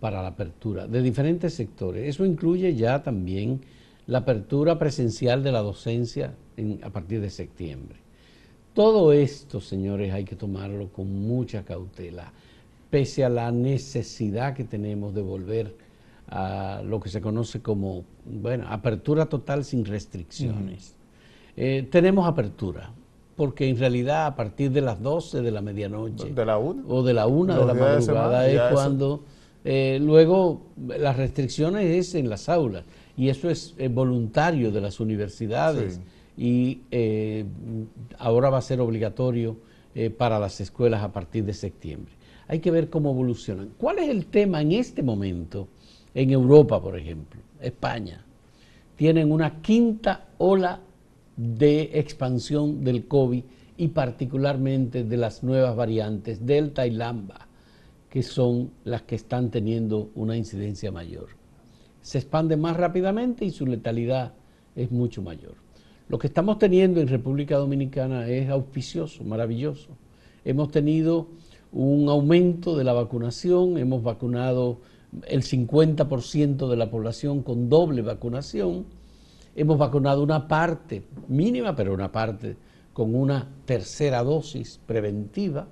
para 0.01 0.23
la 0.23 0.29
apertura 0.29 0.87
de 0.87 1.03
diferentes 1.03 1.55
sectores. 1.55 2.09
Eso 2.09 2.25
incluye 2.25 2.75
ya 2.75 3.03
también 3.03 3.61
la 4.07 4.19
apertura 4.19 4.79
presencial 4.79 5.43
de 5.43 5.53
la 5.53 5.61
docencia 5.61 6.35
a 6.83 6.91
partir 6.91 7.21
de 7.21 7.31
septiembre. 7.31 7.99
Todo 8.75 9.13
esto, 9.13 9.61
señores, 9.61 10.13
hay 10.13 10.25
que 10.25 10.37
tomarlo 10.37 10.89
con 10.89 11.13
mucha 11.27 11.65
cautela, 11.65 12.33
pese 12.91 13.25
a 13.25 13.29
la 13.29 13.51
necesidad 13.51 14.55
que 14.55 14.65
tenemos 14.65 15.15
de 15.15 15.23
volver 15.23 15.75
a 16.31 16.83
lo 16.85 17.01
que 17.01 17.09
se 17.09 17.21
conoce 17.21 17.61
como, 17.61 18.05
bueno, 18.25 18.67
apertura 18.69 19.27
total 19.27 19.65
sin 19.65 19.85
restricciones. 19.85 20.95
Eh, 21.57 21.89
tenemos 21.91 22.29
apertura, 22.29 22.93
porque 23.37 23.69
en 23.69 23.79
realidad 23.79 24.27
a 24.27 24.37
partir 24.37 24.71
de 24.71 24.81
las 24.81 25.03
12 25.03 25.43
de 25.43 25.51
la 25.51 25.61
medianoche, 25.61 26.33
de 26.33 26.47
la 26.47 26.59
una, 26.59 26.83
o 26.87 27.03
de 27.03 27.15
la 27.15 27.27
una 27.27 27.59
de 27.59 27.67
la 27.67 27.75
madrugada 27.75 28.49
es 28.49 28.61
cuando... 28.73 29.23
Eh, 29.65 29.99
luego, 30.01 30.63
las 30.87 31.17
restricciones 31.17 31.85
es 31.85 32.15
en 32.15 32.29
las 32.29 32.49
aulas 32.49 32.85
y 33.17 33.29
eso 33.29 33.51
es 33.51 33.75
eh, 33.79 33.89
voluntario 33.89 34.71
de 34.71 34.81
las 34.81 35.01
universidades 35.01 36.01
y 36.37 36.83
eh, 36.91 37.45
ahora 38.19 38.51
va 38.51 38.59
a 38.59 38.63
ser 38.63 38.81
obligatorio 38.81 39.57
para 40.17 40.39
las 40.39 40.61
escuelas 40.61 41.03
a 41.03 41.11
partir 41.11 41.45
de 41.45 41.53
septiembre. 41.53 42.13
Hay 42.47 42.61
que 42.61 42.71
ver 42.71 42.89
cómo 42.89 43.11
evolucionan. 43.11 43.71
¿Cuál 43.77 43.99
es 43.99 44.09
el 44.09 44.27
tema 44.27 44.63
en 44.63 44.71
este 44.71 45.03
momento 45.03 45.67
en 46.15 46.31
Europa, 46.31 46.81
por 46.81 46.97
ejemplo? 46.97 47.41
España. 47.61 48.25
Tienen 48.95 49.33
una 49.33 49.61
quinta 49.61 50.29
ola 50.39 50.79
de 51.37 51.91
expansión 51.95 52.85
del 52.85 53.09
COVID 53.09 53.43
y 53.77 53.89
particularmente 53.89 55.03
de 55.03 55.17
las 55.17 55.43
nuevas 55.43 55.75
variantes 55.75 56.47
Delta 56.47 56.87
y 56.87 56.93
Lambda 56.93 57.48
que 58.11 58.23
son 58.23 58.71
las 58.85 59.03
que 59.03 59.15
están 59.15 59.51
teniendo 59.51 60.11
una 60.15 60.37
incidencia 60.37 60.91
mayor. 60.91 61.29
Se 62.01 62.19
expande 62.19 62.57
más 62.57 62.77
rápidamente 62.77 63.45
y 63.45 63.51
su 63.51 63.67
letalidad 63.67 64.33
es 64.75 64.91
mucho 64.91 65.23
mayor. 65.23 65.55
Lo 66.09 66.19
que 66.19 66.29
estamos 66.29 66.59
teniendo 66.59 67.01
en 67.01 67.09
República 67.09 67.57
Dominicana 67.59 68.27
es 68.29 68.49
auspicioso, 68.49 69.25
maravilloso. 69.25 69.91
Hemos 70.45 70.71
tenido 70.71 71.29
un 71.71 72.09
aumento 72.09 72.77
de 72.77 72.85
la 72.85 72.95
vacunación, 72.95 73.77
hemos 73.77 74.03
vacunado 74.03 74.79
el 75.27 75.43
50% 75.43 76.69
de 76.69 76.77
la 76.77 76.91
población 76.91 77.43
con 77.43 77.69
doble 77.69 78.01
vacunación, 78.01 78.87
hemos 79.55 79.77
vacunado 79.77 80.23
una 80.23 80.49
parte 80.49 81.03
mínima, 81.29 81.77
pero 81.77 81.93
una 81.93 82.11
parte 82.11 82.57
con 82.95 83.15
una 83.15 83.47
tercera 83.67 84.23
dosis 84.23 84.81
preventiva. 84.87 85.69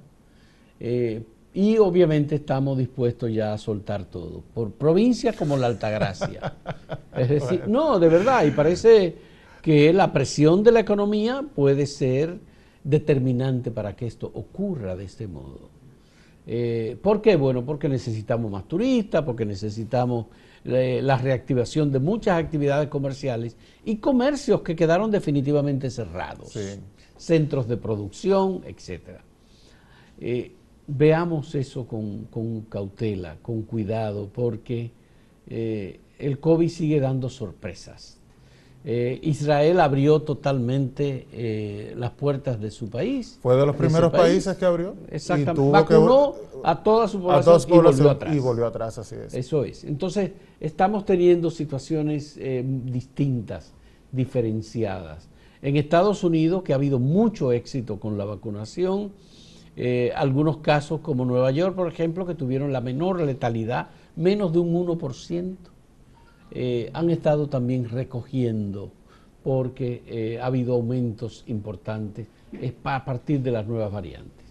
Eh, 0.78 1.25
y 1.57 1.79
obviamente 1.79 2.35
estamos 2.35 2.77
dispuestos 2.77 3.33
ya 3.33 3.55
a 3.55 3.59
soltar 3.59 4.05
todo, 4.05 4.43
por 4.53 4.73
provincias 4.73 5.35
como 5.35 5.57
la 5.57 5.69
Altagracia. 5.69 6.53
Es 7.17 7.31
decir, 7.31 7.63
no, 7.67 7.99
de 7.99 8.11
verdad, 8.11 8.45
y 8.45 8.51
parece 8.51 9.17
que 9.63 9.91
la 9.95 10.13
presión 10.13 10.63
de 10.63 10.71
la 10.71 10.81
economía 10.81 11.43
puede 11.55 11.87
ser 11.87 12.39
determinante 12.85 13.71
para 13.71 13.97
que 13.97 14.07
esto 14.07 14.31
ocurra 14.35 14.95
de 14.97 15.05
este 15.05 15.27
modo. 15.27 15.71
Eh, 16.47 16.99
¿Por 17.01 17.23
qué? 17.23 17.37
Bueno, 17.37 17.65
porque 17.65 17.89
necesitamos 17.89 18.51
más 18.51 18.69
turistas, 18.69 19.23
porque 19.23 19.47
necesitamos 19.47 20.27
eh, 20.67 21.01
la 21.03 21.17
reactivación 21.17 21.91
de 21.91 22.01
muchas 22.01 22.39
actividades 22.39 22.91
comerciales 22.91 23.57
y 23.83 23.97
comercios 23.97 24.61
que 24.61 24.77
quedaron 24.77 25.11
definitivamente 25.11 25.89
cerrados, 25.89 26.53
centros 27.17 27.67
de 27.67 27.79
producción, 27.79 28.61
etc 28.67 29.21
veamos 30.87 31.55
eso 31.55 31.87
con, 31.87 32.26
cautela, 32.69 33.37
con 33.43 33.62
cuidado, 33.62 34.28
porque 34.33 34.90
eh, 35.49 36.00
el 36.19 36.38
COVID 36.38 36.69
sigue 36.69 37.00
dando 37.00 37.28
sorpresas. 37.28 38.19
Eh, 38.88 39.19
Israel 39.23 39.81
abrió 39.81 40.23
totalmente 40.23 41.26
eh, 41.33 41.95
las 41.97 42.12
puertas 42.12 42.61
de 42.61 42.71
su 42.71 42.88
país. 42.88 43.37
Fue 43.43 43.57
de 43.57 43.66
los 43.66 43.75
primeros 43.75 44.12
países 44.12 44.57
que 44.57 44.64
abrió. 44.64 44.95
Exactamente. 45.11 45.73
Vacunó 45.73 46.35
a 46.62 46.83
toda 46.85 47.09
su 47.09 47.21
población, 47.21 47.61
y 47.66 47.73
volvió 47.73 48.11
atrás. 48.11 48.37
Y 48.37 48.38
volvió 48.38 48.66
atrás, 48.66 48.99
así 48.99 49.16
es. 49.16 49.35
Eso 49.35 49.64
es. 49.64 49.83
Entonces, 49.83 50.31
estamos 50.61 51.05
teniendo 51.05 51.50
situaciones 51.50 52.38
distintas, 52.85 53.73
diferenciadas. 54.12 55.28
En 55.62 55.76
Estados 55.76 56.23
Unidos, 56.23 56.62
que 56.62 56.73
ha 56.73 56.76
habido 56.76 57.00
mucho 57.00 57.50
éxito 57.50 57.99
con 57.99 58.16
la 58.16 58.25
vacunación, 58.25 59.11
eh, 59.76 60.11
algunos 60.16 60.59
casos 60.59 61.00
como 61.00 61.26
Nueva 61.26 61.50
York, 61.50 61.75
por 61.76 61.87
ejemplo, 61.87 62.25
que 62.25 62.35
tuvieron 62.35 62.73
la 62.73 62.80
menor 62.80 63.21
letalidad, 63.21 63.88
menos 64.16 64.52
de 64.52 64.59
un 64.59 64.75
1%, 64.75 65.56
eh, 66.52 66.90
han 66.95 67.11
estado 67.11 67.49
también 67.49 67.88
recogiendo 67.88 68.90
porque 69.45 70.02
eh, 70.06 70.40
ha 70.40 70.47
habido 70.47 70.75
aumentos 70.75 71.45
importantes 71.47 72.26
a 72.85 73.04
partir 73.04 73.40
de 73.40 73.50
las 73.50 73.66
nuevas 73.66 73.92
variantes. 73.92 74.47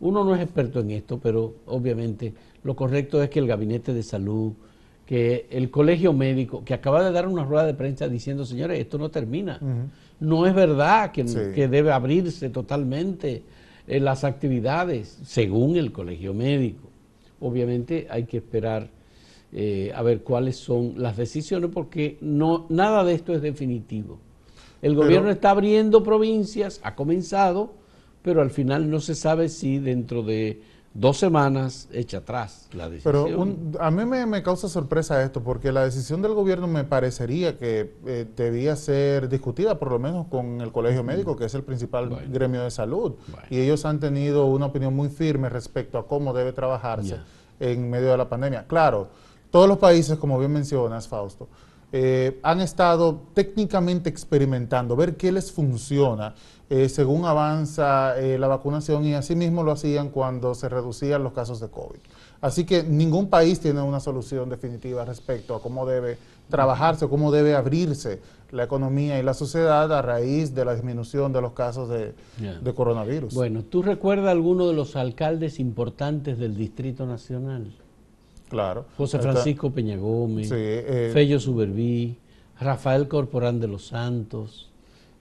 Uno 0.00 0.24
no 0.24 0.34
es 0.34 0.40
experto 0.40 0.80
en 0.80 0.92
esto, 0.92 1.20
pero 1.22 1.56
obviamente 1.66 2.32
lo 2.64 2.74
correcto 2.74 3.22
es 3.22 3.28
que 3.28 3.38
el 3.38 3.46
Gabinete 3.46 3.92
de 3.92 4.02
Salud, 4.02 4.52
que 5.04 5.46
el 5.50 5.70
Colegio 5.70 6.14
Médico, 6.14 6.64
que 6.64 6.72
acaba 6.72 7.04
de 7.04 7.12
dar 7.12 7.28
una 7.28 7.44
rueda 7.44 7.66
de 7.66 7.74
prensa 7.74 8.08
diciendo, 8.08 8.46
señores, 8.46 8.80
esto 8.80 8.96
no 8.96 9.10
termina. 9.10 9.60
No 10.20 10.46
es 10.46 10.54
verdad 10.54 11.12
que, 11.12 11.24
que 11.24 11.68
debe 11.68 11.92
abrirse 11.92 12.48
totalmente 12.48 13.42
las 13.98 14.22
actividades 14.22 15.18
según 15.24 15.76
el 15.76 15.90
colegio 15.90 16.34
médico. 16.34 16.90
Obviamente 17.40 18.06
hay 18.10 18.24
que 18.24 18.36
esperar 18.36 18.90
eh, 19.52 19.90
a 19.94 20.02
ver 20.02 20.22
cuáles 20.22 20.56
son 20.56 20.94
las 20.96 21.16
decisiones 21.16 21.70
porque 21.72 22.18
no, 22.20 22.66
nada 22.68 23.02
de 23.02 23.14
esto 23.14 23.34
es 23.34 23.42
definitivo. 23.42 24.20
El 24.80 24.94
gobierno 24.94 25.30
está 25.30 25.50
abriendo 25.50 26.02
provincias, 26.02 26.80
ha 26.84 26.94
comenzado, 26.94 27.74
pero 28.22 28.42
al 28.42 28.50
final 28.50 28.88
no 28.88 29.00
se 29.00 29.14
sabe 29.14 29.48
si 29.48 29.78
dentro 29.78 30.22
de 30.22 30.62
dos 30.92 31.18
semanas 31.18 31.88
echa 31.92 32.18
atrás 32.18 32.68
la 32.72 32.88
decisión. 32.88 33.12
Pero 33.12 33.80
a 33.80 33.90
mí 33.90 34.04
me, 34.04 34.42
causa 34.42 34.68
sorpresa 34.68 35.22
esto, 35.22 35.42
porque 35.42 35.70
la 35.72 35.84
decisión 35.84 36.20
del 36.22 36.34
gobierno 36.34 36.66
me 36.66 36.84
parecería 36.84 37.56
que 37.56 37.94
eh, 38.06 38.26
debía 38.36 38.74
ser 38.76 39.28
discutida 39.28 39.78
por 39.78 39.90
lo 39.90 39.98
menos 39.98 40.26
con 40.26 40.60
el 40.60 40.72
Colegio 40.72 41.04
Médico, 41.04 41.36
que 41.36 41.44
es 41.44 41.54
el 41.54 41.62
principal 41.62 42.08
gremio 42.28 42.62
de 42.62 42.70
salud, 42.70 43.14
y 43.50 43.60
ellos 43.60 43.84
han 43.84 44.00
tenido 44.00 44.46
una 44.46 44.66
opinión 44.66 44.94
muy 44.94 45.08
firme 45.08 45.48
respecto 45.48 45.98
a 45.98 46.06
cómo 46.06 46.32
debe 46.32 46.52
trabajarse 46.52 47.18
en 47.60 47.88
medio 47.88 48.10
de 48.10 48.16
la 48.16 48.28
pandemia. 48.28 48.66
Claro, 48.66 49.08
todos 49.50 49.68
los 49.68 49.78
países, 49.78 50.18
como 50.18 50.38
bien 50.38 50.52
mencionas, 50.52 51.06
Fausto, 51.06 51.48
eh, 51.92 52.38
han 52.42 52.60
estado 52.60 53.22
técnicamente 53.34 54.08
experimentando, 54.08 54.94
ver 54.94 55.16
qué 55.16 55.32
les 55.32 55.50
funciona 55.50 56.34
eh, 56.72 56.88
según 56.88 57.24
avanza 57.24 58.16
eh, 58.16 58.38
la 58.38 58.46
vacunación 58.46 59.04
y 59.04 59.14
así 59.14 59.34
mismo 59.34 59.64
lo 59.64 59.72
hacían 59.72 60.08
cuando 60.08 60.54
se 60.54 60.68
reducían 60.68 61.24
los 61.24 61.32
casos 61.32 61.58
de 61.58 61.68
COVID. 61.68 61.98
Así 62.40 62.64
que 62.64 62.84
ningún 62.84 63.28
país 63.28 63.58
tiene 63.58 63.82
una 63.82 63.98
solución 63.98 64.48
definitiva 64.48 65.04
respecto 65.04 65.56
a 65.56 65.60
cómo 65.60 65.84
debe 65.84 66.16
trabajarse, 66.48 67.08
cómo 67.08 67.32
debe 67.32 67.56
abrirse 67.56 68.20
la 68.52 68.62
economía 68.62 69.18
y 69.18 69.24
la 69.24 69.34
sociedad 69.34 69.92
a 69.92 70.00
raíz 70.00 70.54
de 70.54 70.64
la 70.64 70.74
disminución 70.74 71.32
de 71.32 71.40
los 71.40 71.54
casos 71.54 71.88
de, 71.88 72.14
coronavirus. 72.72 73.34
Bueno, 73.34 73.64
¿tú 73.64 73.82
recuerdas 73.82 74.30
alguno 74.30 74.68
de 74.68 74.74
los 74.74 74.94
alcaldes 74.94 75.58
importantes 75.58 76.38
del 76.38 76.56
Distrito 76.56 77.04
Nacional? 77.04 77.72
Claro. 78.48 78.84
José 78.96 79.18
Francisco 79.18 79.72
Peña 79.72 79.96
Gómez, 79.96 80.48
eh, 80.52 81.10
Fello 81.12 81.40
Suberví, 81.40 82.16
Rafael 82.60 83.08
Corporán 83.08 83.58
de 83.58 83.66
los 83.66 83.88
Santos, 83.88 84.70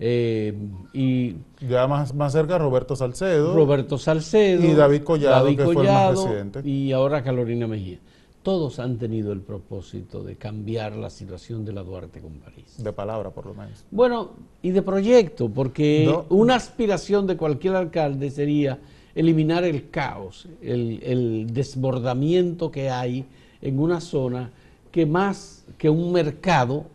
eh, 0.02 0.54
y 0.94 1.36
ya 1.60 1.86
más, 1.88 2.16
más 2.16 2.32
cerca 2.32 2.58
Roberto 2.58 2.96
Salcedo. 2.96 3.54
Roberto 3.54 3.98
Salcedo. 3.98 4.64
Y 4.66 4.74
David 4.74 5.04
Collado, 5.04 5.48
que 5.48 5.64
fue 5.64 5.86
el 5.86 5.92
más 5.92 6.24
reciente. 6.24 6.62
Y 6.68 6.94
ahora 6.94 7.22
Carolina 7.22 7.68
Mejía. 7.68 8.00
Todos 8.42 8.80
han 8.80 8.98
tenido 8.98 9.34
el 9.34 9.42
propósito 9.42 10.24
de 10.24 10.38
cambiar 10.38 10.96
la 10.96 11.10
situación 11.10 11.66
de 11.66 11.74
la 11.74 11.84
Duarte 11.84 12.22
con 12.22 12.40
París. 12.40 12.82
De 12.82 12.94
palabra, 12.94 13.32
por 13.32 13.46
lo 13.46 13.54
menos. 13.54 13.84
Bueno, 13.92 14.32
y 14.62 14.72
de 14.72 14.82
proyecto, 14.82 15.50
porque 15.50 16.10
una 16.30 16.56
aspiración 16.56 17.28
de 17.28 17.36
cualquier 17.36 17.76
alcalde 17.76 18.32
sería 18.32 18.80
eliminar 19.14 19.66
el 19.66 19.90
caos, 19.90 20.48
el, 20.62 21.04
el 21.04 21.54
desbordamiento 21.54 22.72
que 22.72 22.90
hay 22.90 23.26
en 23.62 23.78
una 23.78 24.00
zona 24.00 24.52
que 24.90 25.06
más 25.06 25.66
que 25.78 25.90
un 25.90 26.14
mercado, 26.14 26.86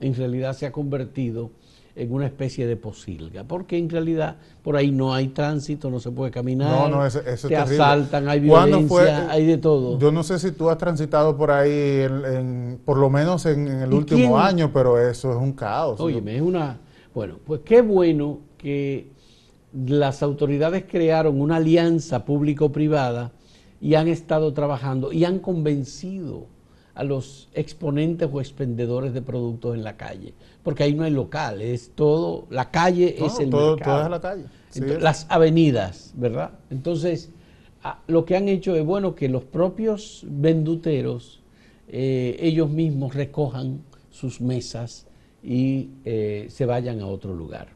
en 0.00 0.14
realidad 0.14 0.52
se 0.52 0.66
ha 0.66 0.72
convertido 0.72 1.50
en 1.96 2.12
una 2.12 2.26
especie 2.26 2.66
de 2.66 2.76
posilga, 2.76 3.44
porque 3.44 3.76
en 3.76 3.90
realidad 3.90 4.36
por 4.62 4.76
ahí 4.76 4.90
no 4.90 5.12
hay 5.12 5.28
tránsito, 5.28 5.90
no 5.90 6.00
se 6.00 6.10
puede 6.10 6.30
caminar, 6.30 6.70
no, 6.70 6.96
no, 6.96 7.06
eso, 7.06 7.20
eso 7.20 7.48
te 7.48 7.56
asaltan, 7.56 8.28
hay 8.28 8.40
violencia, 8.40 9.30
hay 9.30 9.46
de 9.46 9.58
todo. 9.58 9.98
Yo 9.98 10.12
no 10.12 10.22
sé 10.22 10.38
si 10.38 10.52
tú 10.52 10.70
has 10.70 10.78
transitado 10.78 11.36
por 11.36 11.50
ahí, 11.50 12.06
por 12.84 12.96
lo 12.96 13.10
menos 13.10 13.46
en, 13.46 13.66
el 13.68 13.92
último 13.92 14.38
año, 14.38 14.70
pero 14.72 14.98
eso 14.98 15.32
es 15.32 15.36
un 15.36 15.52
caos. 15.52 16.00
Oye, 16.00 16.22
es 16.26 16.42
una... 16.42 16.78
Bueno, 17.12 17.38
pues 17.44 17.62
qué 17.64 17.82
bueno 17.82 18.38
que 18.56 19.10
las 19.72 20.22
autoridades 20.22 20.84
crearon 20.88 21.40
una 21.40 21.56
alianza 21.56 22.24
público-privada 22.24 23.32
y 23.80 23.94
han 23.94 24.08
estado 24.08 24.52
trabajando 24.52 25.12
y 25.12 25.24
han 25.24 25.38
convencido 25.38 26.46
a 26.94 27.04
los 27.04 27.48
exponentes 27.54 28.28
o 28.32 28.40
expendedores 28.40 29.12
de 29.14 29.22
productos 29.22 29.74
en 29.74 29.84
la 29.84 29.96
calle, 29.96 30.34
porque 30.62 30.82
ahí 30.82 30.94
no 30.94 31.04
hay 31.04 31.10
local, 31.10 31.62
es 31.62 31.92
todo, 31.94 32.46
la 32.50 32.70
calle 32.70 33.16
es 33.24 33.38
el 33.38 33.50
todo, 33.50 33.76
mercado. 33.76 34.08
la 34.08 34.20
calle. 34.20 34.44
las 35.00 35.26
avenidas, 35.28 36.12
¿verdad? 36.16 36.50
Entonces, 36.70 37.30
ah, 37.82 38.00
lo 38.06 38.24
que 38.24 38.36
han 38.36 38.48
hecho 38.48 38.74
es, 38.76 38.84
bueno, 38.84 39.14
que 39.14 39.28
los 39.28 39.44
propios 39.44 40.24
venduteros, 40.26 41.40
eh, 41.88 42.36
ellos 42.40 42.70
mismos 42.70 43.14
recojan 43.14 43.80
sus 44.10 44.40
mesas 44.40 45.06
y 45.42 45.88
eh, 46.04 46.46
se 46.50 46.66
vayan 46.66 47.00
a 47.00 47.06
otro 47.06 47.34
lugar. 47.34 47.68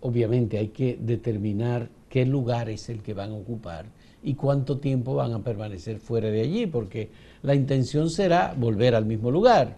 Obviamente 0.00 0.58
hay 0.58 0.68
que 0.68 0.98
determinar 1.00 1.88
qué 2.08 2.24
lugar 2.26 2.68
es 2.68 2.88
el 2.88 3.02
que 3.02 3.14
van 3.14 3.30
a 3.30 3.34
ocupar 3.34 3.86
y 4.22 4.34
cuánto 4.34 4.78
tiempo 4.78 5.14
van 5.14 5.32
a 5.32 5.42
permanecer 5.42 5.98
fuera 5.98 6.28
de 6.30 6.40
allí, 6.40 6.66
porque 6.66 7.08
la 7.42 7.54
intención 7.54 8.10
será 8.10 8.54
volver 8.56 8.94
al 8.94 9.06
mismo 9.06 9.30
lugar. 9.30 9.76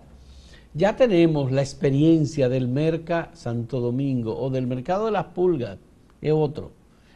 Ya 0.73 0.97
tenemos 0.97 1.51
la 1.51 1.63
experiencia 1.63 2.49
del 2.49 2.69
Merca 2.69 3.31
Santo 3.35 3.81
Domingo 3.81 4.39
o 4.39 4.51
del 4.51 4.67
Mercado 4.67 5.07
de 5.07 5.11
las 5.11 5.27
Pulgas, 5.27 5.79
es 6.21 6.33
otro. 6.33 6.71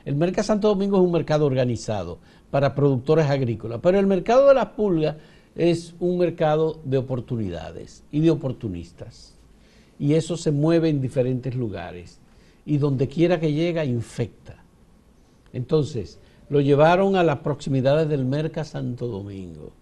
El 0.04 0.16
Merca 0.16 0.42
Santo 0.42 0.68
Domingo 0.68 0.98
es 0.98 1.04
un 1.04 1.12
mercado 1.12 1.46
organizado 1.46 2.18
para 2.50 2.74
productores 2.74 3.26
agrícolas, 3.26 3.80
pero 3.82 3.98
el 3.98 4.06
Mercado 4.06 4.48
de 4.48 4.54
las 4.54 4.66
Pulgas 4.70 5.16
es 5.54 5.94
un 6.00 6.18
mercado 6.18 6.80
de 6.84 6.98
oportunidades 6.98 8.02
y 8.10 8.20
de 8.20 8.30
oportunistas. 8.30 9.34
Y 9.98 10.14
eso 10.14 10.36
se 10.36 10.50
mueve 10.50 10.88
en 10.88 11.00
diferentes 11.00 11.54
lugares 11.54 12.18
y 12.66 12.78
donde 12.78 13.08
quiera 13.08 13.38
que 13.38 13.52
llega 13.52 13.84
infecta. 13.84 14.56
Entonces, 15.52 16.18
lo 16.48 16.60
llevaron 16.60 17.14
a 17.14 17.22
las 17.22 17.38
proximidades 17.38 18.08
del 18.08 18.24
Merca 18.24 18.64
Santo 18.64 19.06
Domingo 19.06 19.72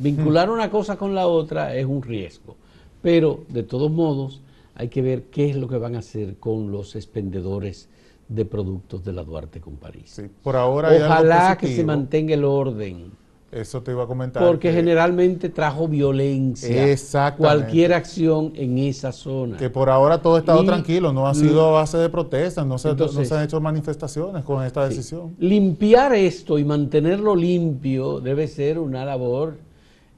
Vincular 0.00 0.50
una 0.50 0.70
cosa 0.70 0.96
con 0.96 1.14
la 1.14 1.26
otra 1.26 1.74
es 1.76 1.84
un 1.84 2.02
riesgo, 2.02 2.56
pero 3.02 3.44
de 3.48 3.62
todos 3.62 3.90
modos 3.90 4.40
hay 4.74 4.88
que 4.88 5.02
ver 5.02 5.24
qué 5.24 5.50
es 5.50 5.56
lo 5.56 5.68
que 5.68 5.76
van 5.76 5.94
a 5.94 5.98
hacer 5.98 6.36
con 6.38 6.72
los 6.72 6.96
expendedores 6.96 7.88
de 8.26 8.46
productos 8.46 9.04
de 9.04 9.12
la 9.12 9.24
Duarte 9.24 9.60
con 9.60 9.76
París. 9.76 10.04
Sí, 10.06 10.22
por 10.42 10.56
ahora 10.56 10.90
Ojalá 10.90 11.58
que 11.58 11.66
se 11.66 11.84
mantenga 11.84 12.32
el 12.32 12.44
orden. 12.44 13.10
Eso 13.52 13.82
te 13.82 13.90
iba 13.90 14.04
a 14.04 14.06
comentar. 14.06 14.42
Porque 14.42 14.72
generalmente 14.72 15.50
trajo 15.50 15.86
violencia. 15.86 16.96
Cualquier 17.36 17.92
acción 17.92 18.52
en 18.54 18.78
esa 18.78 19.12
zona. 19.12 19.58
Que 19.58 19.68
por 19.68 19.90
ahora 19.90 20.22
todo 20.22 20.36
ha 20.36 20.38
estado 20.38 20.64
tranquilo, 20.64 21.12
no 21.12 21.26
ha 21.26 21.34
sido 21.34 21.68
a 21.68 21.72
base 21.72 21.98
de 21.98 22.08
protestas, 22.08 22.64
no 22.64 22.78
se, 22.78 22.88
han 22.88 23.44
hecho 23.44 23.60
manifestaciones 23.60 24.44
con 24.44 24.64
esta 24.64 24.88
decisión. 24.88 25.34
Limpiar 25.38 26.14
esto 26.14 26.58
y 26.58 26.64
mantenerlo 26.64 27.36
limpio 27.36 28.20
debe 28.20 28.48
ser 28.48 28.78
una 28.78 29.04
labor 29.04 29.56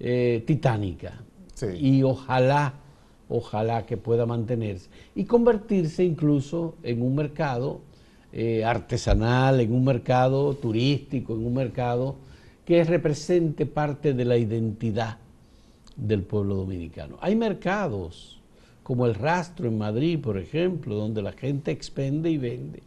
eh, 0.05 0.43
titánica. 0.45 1.23
Y 1.79 2.03
ojalá, 2.03 2.75
ojalá 3.29 3.87
que 3.87 3.97
pueda 3.97 4.27
mantenerse. 4.27 4.91
Y 5.15 5.27
convertirse 5.27 6.03
incluso 6.03 6.75
en 6.83 7.03
un 7.03 7.15
mercado 7.15 7.81
eh, 8.33 8.65
artesanal, 8.65 9.61
en 9.61 9.73
un 9.73 9.85
mercado 9.85 10.55
turístico, 10.55 11.35
en 11.35 11.47
un 11.47 11.55
mercado 11.55 12.17
que 12.65 12.83
represente 12.83 13.65
parte 13.65 14.13
de 14.13 14.25
la 14.25 14.37
identidad 14.37 15.19
del 15.95 16.23
pueblo 16.23 16.57
dominicano. 16.57 17.17
Hay 17.21 17.37
mercados 17.37 18.41
como 18.83 19.07
el 19.07 19.15
rastro 19.15 19.69
en 19.69 19.79
Madrid, 19.79 20.19
por 20.19 20.37
ejemplo, 20.37 20.97
donde 20.97 21.23
la 21.23 21.33
gente 21.33 21.71
expende 21.71 22.29
y 22.29 22.39
vende, 22.39 22.83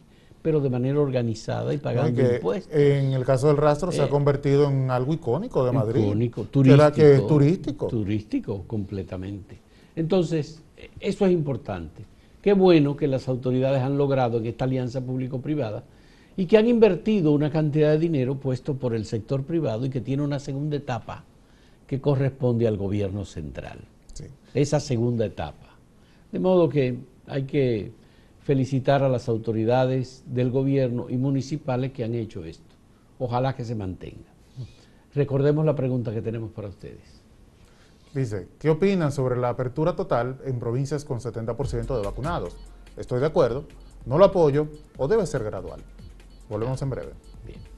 pero 0.46 0.60
de 0.60 0.70
manera 0.70 1.00
organizada 1.00 1.74
y 1.74 1.78
pagando 1.78 2.22
impuestos. 2.22 2.72
En 2.72 3.12
el 3.14 3.24
caso 3.24 3.48
del 3.48 3.56
rastro 3.56 3.90
se 3.90 4.00
ha 4.00 4.04
eh, 4.04 4.08
convertido 4.08 4.70
en 4.70 4.92
algo 4.92 5.12
icónico 5.12 5.64
de 5.64 5.72
Madrid. 5.72 6.04
Icónico, 6.04 6.44
turístico. 6.44 6.92
Que 6.92 7.14
es 7.16 7.26
turístico. 7.26 7.86
Turístico, 7.88 8.62
completamente. 8.64 9.58
Entonces, 9.96 10.62
eso 11.00 11.26
es 11.26 11.32
importante. 11.32 12.04
Qué 12.40 12.52
bueno 12.52 12.96
que 12.96 13.08
las 13.08 13.26
autoridades 13.26 13.82
han 13.82 13.98
logrado 13.98 14.38
en 14.38 14.46
esta 14.46 14.66
alianza 14.66 15.00
público-privada 15.00 15.82
y 16.36 16.46
que 16.46 16.56
han 16.58 16.68
invertido 16.68 17.32
una 17.32 17.50
cantidad 17.50 17.90
de 17.90 17.98
dinero 17.98 18.36
puesto 18.36 18.74
por 18.74 18.94
el 18.94 19.04
sector 19.04 19.42
privado 19.42 19.84
y 19.86 19.90
que 19.90 20.00
tiene 20.00 20.22
una 20.22 20.38
segunda 20.38 20.76
etapa 20.76 21.24
que 21.88 22.00
corresponde 22.00 22.68
al 22.68 22.76
gobierno 22.76 23.24
central. 23.24 23.80
Esa 24.54 24.78
segunda 24.78 25.26
etapa. 25.26 25.74
De 26.30 26.38
modo 26.38 26.68
que 26.68 26.98
hay 27.26 27.42
que 27.42 27.90
felicitar 28.46 29.02
a 29.02 29.08
las 29.08 29.28
autoridades 29.28 30.22
del 30.24 30.52
gobierno 30.52 31.06
y 31.10 31.16
municipales 31.16 31.90
que 31.90 32.04
han 32.04 32.14
hecho 32.14 32.44
esto. 32.44 32.76
Ojalá 33.18 33.56
que 33.56 33.64
se 33.64 33.74
mantenga. 33.74 34.30
Recordemos 35.16 35.66
la 35.66 35.74
pregunta 35.74 36.14
que 36.14 36.22
tenemos 36.22 36.52
para 36.52 36.68
ustedes. 36.68 37.22
Dice, 38.14 38.46
¿qué 38.60 38.70
opinan 38.70 39.10
sobre 39.10 39.36
la 39.36 39.48
apertura 39.48 39.96
total 39.96 40.38
en 40.44 40.60
provincias 40.60 41.04
con 41.04 41.18
70% 41.18 41.96
de 41.96 42.06
vacunados? 42.06 42.56
Estoy 42.96 43.18
de 43.18 43.26
acuerdo, 43.26 43.64
no 44.04 44.16
lo 44.16 44.26
apoyo 44.26 44.68
o 44.96 45.08
debe 45.08 45.26
ser 45.26 45.42
gradual. 45.42 45.82
Volvemos 46.48 46.80
en 46.82 46.90
breve. 46.90 47.12
Bien. 47.44 47.75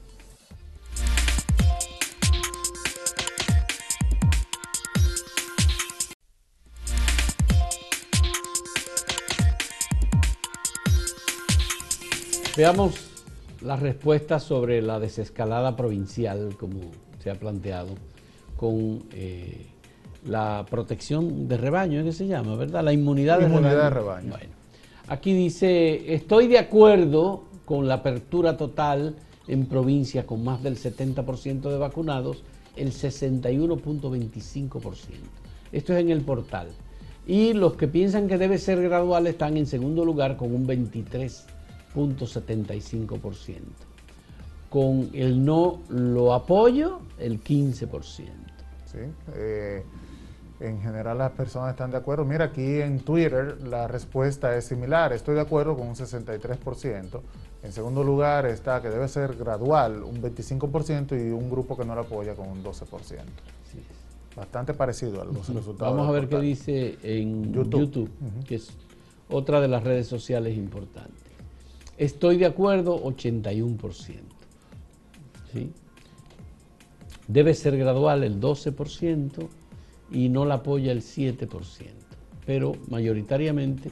Veamos 12.59 12.95
la 13.61 13.77
respuesta 13.77 14.37
sobre 14.37 14.81
la 14.81 14.99
desescalada 14.99 15.77
provincial, 15.77 16.57
como 16.59 16.81
se 17.23 17.31
ha 17.31 17.35
planteado, 17.35 17.91
con 18.57 19.03
eh, 19.13 19.67
la 20.25 20.65
protección 20.69 21.47
de 21.47 21.55
rebaño, 21.55 22.03
que 22.03 22.11
se 22.11 22.27
llama, 22.27 22.57
¿verdad? 22.57 22.83
La 22.83 22.91
inmunidad, 22.91 23.39
de 23.39 23.89
rebaño. 23.89 24.31
Bueno, 24.31 24.49
aquí 25.07 25.31
dice, 25.31 26.13
estoy 26.13 26.47
de 26.47 26.59
acuerdo 26.59 27.45
con 27.63 27.87
la 27.87 27.93
apertura 27.93 28.57
total 28.57 29.15
en 29.47 29.65
provincias 29.65 30.25
con 30.25 30.43
más 30.43 30.61
del 30.61 30.75
70% 30.75 31.61
de 31.61 31.77
vacunados, 31.77 32.43
el 32.75 32.91
61.25%. 32.91 34.97
Esto 35.71 35.93
es 35.93 35.99
en 36.01 36.09
el 36.09 36.23
portal. 36.23 36.67
Y 37.25 37.53
los 37.53 37.77
que 37.77 37.87
piensan 37.87 38.27
que 38.27 38.37
debe 38.37 38.57
ser 38.57 38.81
gradual 38.81 39.27
están 39.27 39.55
en 39.55 39.65
segundo 39.65 40.03
lugar 40.03 40.35
con 40.35 40.53
un 40.53 40.67
23.75%. 41.95 43.59
Con 44.69 45.09
el 45.13 45.43
no 45.43 45.81
lo 45.89 46.33
apoyo, 46.33 46.99
el 47.17 47.43
15%. 47.43 48.27
Sí, 48.85 48.97
eh, 49.35 49.83
en 50.59 50.81
general 50.81 51.17
las 51.17 51.31
personas 51.31 51.71
están 51.71 51.91
de 51.91 51.97
acuerdo. 51.97 52.25
Mira, 52.25 52.45
aquí 52.45 52.81
en 52.81 52.99
Twitter 52.99 53.61
la 53.63 53.87
respuesta 53.87 54.55
es 54.55 54.65
similar. 54.65 55.13
Estoy 55.13 55.35
de 55.35 55.41
acuerdo 55.41 55.75
con 55.75 55.87
un 55.87 55.95
63%. 55.95 57.21
En 57.63 57.71
segundo 57.71 58.03
lugar 58.03 58.45
está 58.45 58.81
que 58.81 58.89
debe 58.89 59.07
ser 59.07 59.35
gradual, 59.35 60.03
un 60.03 60.21
25%, 60.21 61.17
y 61.19 61.31
un 61.31 61.49
grupo 61.49 61.77
que 61.77 61.85
no 61.85 61.95
lo 61.95 62.01
apoya 62.01 62.35
con 62.35 62.49
un 62.49 62.63
12%. 62.63 62.83
Bastante 64.35 64.73
parecido 64.73 65.21
a 65.21 65.25
los 65.25 65.49
resultados. 65.49 65.95
Vamos 65.95 66.07
a 66.07 66.11
ver 66.11 66.29
qué 66.29 66.39
dice 66.39 66.97
en 67.03 67.51
YouTube, 67.51 68.09
que 68.47 68.55
es 68.55 68.71
otra 69.29 69.59
de 69.59 69.67
las 69.67 69.83
redes 69.83 70.07
sociales 70.07 70.57
importantes. 70.57 71.28
Estoy 71.99 72.37
de 72.37 72.45
acuerdo, 72.45 73.03
81%. 73.03 74.21
¿sí? 75.53 75.71
Debe 77.27 77.53
ser 77.53 77.77
gradual 77.77 78.23
el 78.23 78.39
12% 78.39 79.47
y 80.09 80.29
no 80.29 80.45
la 80.45 80.55
apoya 80.55 80.93
el 80.93 81.01
7%. 81.01 81.49
Pero 82.45 82.71
mayoritariamente 82.87 83.91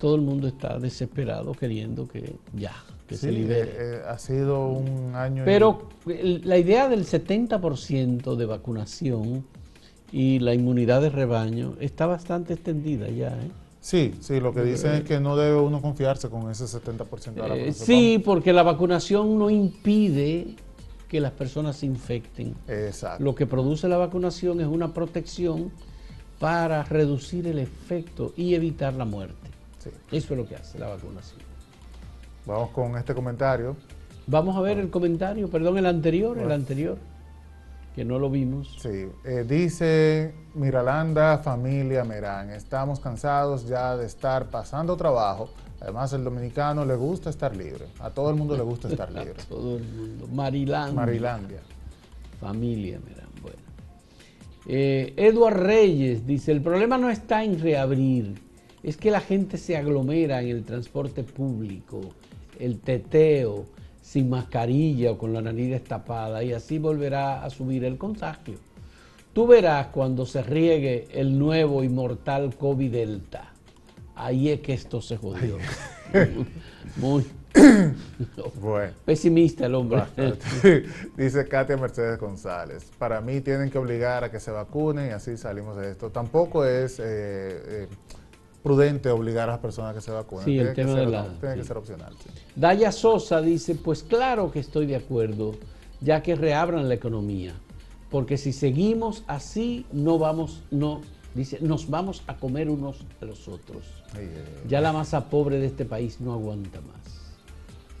todo 0.00 0.16
el 0.16 0.22
mundo 0.22 0.48
está 0.48 0.80
desesperado 0.80 1.52
queriendo 1.52 2.08
que 2.08 2.34
ya, 2.52 2.74
que 3.06 3.16
se 3.16 3.30
libere. 3.30 3.70
Eh, 3.70 3.74
eh, 3.78 4.02
ha 4.08 4.18
sido 4.18 4.68
un 4.68 5.14
año... 5.14 5.44
Pero 5.44 5.88
la 6.04 6.58
idea 6.58 6.88
del 6.88 7.06
70% 7.06 8.34
de 8.34 8.44
vacunación 8.44 9.46
y 10.10 10.40
la 10.40 10.52
inmunidad 10.52 11.00
de 11.00 11.10
rebaño 11.10 11.76
está 11.78 12.06
bastante 12.06 12.54
extendida 12.54 13.08
ya. 13.08 13.28
¿eh? 13.28 13.50
Sí, 13.86 14.14
sí, 14.18 14.40
lo 14.40 14.52
que 14.52 14.62
dicen 14.62 14.94
es 14.94 15.04
que 15.04 15.20
no 15.20 15.36
debe 15.36 15.60
uno 15.60 15.80
confiarse 15.80 16.28
con 16.28 16.50
ese 16.50 16.64
70% 16.64 17.34
de 17.34 17.66
la 17.66 17.72
Sí, 17.72 18.20
porque 18.24 18.52
la 18.52 18.64
vacunación 18.64 19.38
no 19.38 19.48
impide 19.48 20.56
que 21.08 21.20
las 21.20 21.30
personas 21.30 21.76
se 21.76 21.86
infecten. 21.86 22.56
Exacto. 22.66 23.22
Lo 23.22 23.36
que 23.36 23.46
produce 23.46 23.86
la 23.86 23.96
vacunación 23.96 24.60
es 24.60 24.66
una 24.66 24.92
protección 24.92 25.70
para 26.40 26.82
reducir 26.82 27.46
el 27.46 27.60
efecto 27.60 28.32
y 28.36 28.56
evitar 28.56 28.92
la 28.94 29.04
muerte. 29.04 29.50
Sí. 29.78 29.90
Eso 30.10 30.34
es 30.34 30.40
lo 30.40 30.48
que 30.48 30.56
hace 30.56 30.80
la 30.80 30.88
vacunación. 30.88 31.38
Vamos 32.44 32.70
con 32.70 32.96
este 32.96 33.14
comentario. 33.14 33.76
Vamos 34.26 34.56
a 34.56 34.62
ver 34.62 34.80
el 34.80 34.90
comentario, 34.90 35.48
perdón, 35.48 35.78
el 35.78 35.86
anterior, 35.86 36.36
el 36.38 36.50
anterior, 36.50 36.98
que 37.96 38.04
no 38.04 38.20
lo 38.20 38.30
vimos. 38.30 38.76
Sí, 38.78 39.08
eh, 39.24 39.44
dice 39.48 40.32
Miralanda, 40.54 41.38
familia 41.38 42.04
Merán, 42.04 42.50
estamos 42.50 43.00
cansados 43.00 43.66
ya 43.66 43.96
de 43.96 44.06
estar 44.06 44.50
pasando 44.50 44.96
trabajo 44.96 45.48
Además, 45.80 46.12
el 46.14 46.24
dominicano 46.24 46.84
le 46.84 46.94
gusta 46.94 47.30
estar 47.30 47.54
libre. 47.54 47.84
A 48.00 48.10
todo 48.10 48.30
el 48.30 48.36
mundo 48.36 48.56
le 48.56 48.62
gusta 48.62 48.88
estar 48.88 49.10
libre. 49.12 49.34
A 49.38 49.44
todo 49.44 49.76
el 49.76 49.84
mundo. 49.84 50.26
Marilandia. 50.28 50.94
Marilandia. 50.94 51.60
Familia, 52.40 52.98
miran. 53.06 53.28
Bueno. 53.42 53.58
Eh, 54.66 55.12
Eduard 55.16 55.58
Reyes 55.58 56.26
dice, 56.26 56.52
el 56.52 56.62
problema 56.62 56.98
no 56.98 57.10
está 57.10 57.44
en 57.44 57.60
reabrir, 57.60 58.34
es 58.82 58.96
que 58.96 59.10
la 59.10 59.20
gente 59.20 59.58
se 59.58 59.76
aglomera 59.76 60.42
en 60.42 60.48
el 60.48 60.64
transporte 60.64 61.22
público, 61.22 62.00
el 62.58 62.78
teteo, 62.80 63.66
sin 64.06 64.30
mascarilla 64.30 65.12
o 65.12 65.18
con 65.18 65.32
la 65.32 65.42
nariz 65.42 65.70
destapada, 65.70 66.44
y 66.44 66.52
así 66.52 66.78
volverá 66.78 67.44
a 67.44 67.50
subir 67.50 67.84
el 67.84 67.98
contagio. 67.98 68.54
Tú 69.32 69.46
verás 69.46 69.88
cuando 69.88 70.24
se 70.24 70.42
riegue 70.42 71.08
el 71.12 71.38
nuevo 71.38 71.82
y 71.82 71.88
mortal 71.88 72.54
COVID-Delta 72.56 73.56
ahí 74.16 74.50
es 74.50 74.60
que 74.60 74.72
esto 74.72 75.00
se 75.00 75.16
jodió. 75.16 75.58
muy, 76.96 77.24
pesimista 79.04 79.66
el 79.66 79.74
hombre. 79.74 80.02
Dice 81.16 81.46
Katia 81.46 81.76
Mercedes 81.76 82.18
González, 82.18 82.90
para 82.98 83.20
mí 83.20 83.40
tienen 83.42 83.70
que 83.70 83.78
obligar 83.78 84.24
a 84.24 84.30
que 84.30 84.40
se 84.40 84.50
vacunen 84.50 85.08
y 85.08 85.10
así 85.10 85.36
salimos 85.36 85.76
de 85.76 85.90
esto. 85.90 86.10
Tampoco 86.10 86.64
es 86.64 86.98
eh, 86.98 87.04
eh, 87.04 87.88
prudente 88.66 89.10
obligar 89.10 89.48
a 89.48 89.52
las 89.52 89.60
personas 89.60 89.92
a 89.92 89.94
que 89.94 90.00
se 90.00 90.10
vacunen. 90.10 90.44
Sí, 90.44 90.58
el 90.58 90.74
tema 90.74 90.94
de 90.94 91.06
la, 91.06 91.28
tiene 91.40 91.56
que 91.56 91.64
ser 91.64 91.76
opcional. 91.76 92.12
Daya 92.56 92.90
Sosa 92.90 93.40
dice, 93.40 93.76
pues 93.76 94.02
claro 94.02 94.50
que 94.50 94.58
estoy 94.58 94.86
de 94.86 94.96
acuerdo, 94.96 95.54
ya 96.00 96.22
que 96.22 96.34
reabran 96.34 96.88
la 96.88 96.94
economía, 96.94 97.54
porque 98.10 98.36
si 98.36 98.52
seguimos 98.52 99.22
así 99.26 99.86
no 99.92 100.18
vamos, 100.18 100.62
no 100.70 101.00
Dice, 101.36 101.58
nos 101.60 101.90
vamos 101.90 102.22
a 102.28 102.36
comer 102.36 102.70
unos 102.70 103.04
a 103.20 103.26
los 103.26 103.46
otros. 103.46 103.84
ya 104.66 104.80
la 104.80 104.90
masa 104.90 105.28
pobre 105.28 105.58
de 105.58 105.66
este 105.66 105.84
país 105.84 106.18
no 106.18 106.32
aguanta 106.32 106.80
más. 106.80 106.96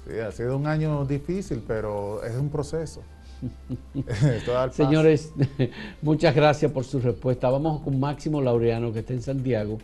Sí, 0.06 0.18
ha 0.18 0.32
sido 0.32 0.56
un 0.56 0.66
año 0.66 1.04
difícil, 1.04 1.62
pero 1.66 2.24
es 2.24 2.34
un 2.34 2.48
proceso. 2.48 3.02
Señores, 4.72 5.34
muchas 6.02 6.34
gracias 6.34 6.72
por 6.72 6.84
su 6.84 6.98
respuesta. 6.98 7.50
Vamos 7.50 7.82
con 7.82 8.00
Máximo 8.00 8.40
Laureano, 8.40 8.90
que 8.90 9.00
está 9.00 9.12
en 9.12 9.20
Santiago, 9.20 9.76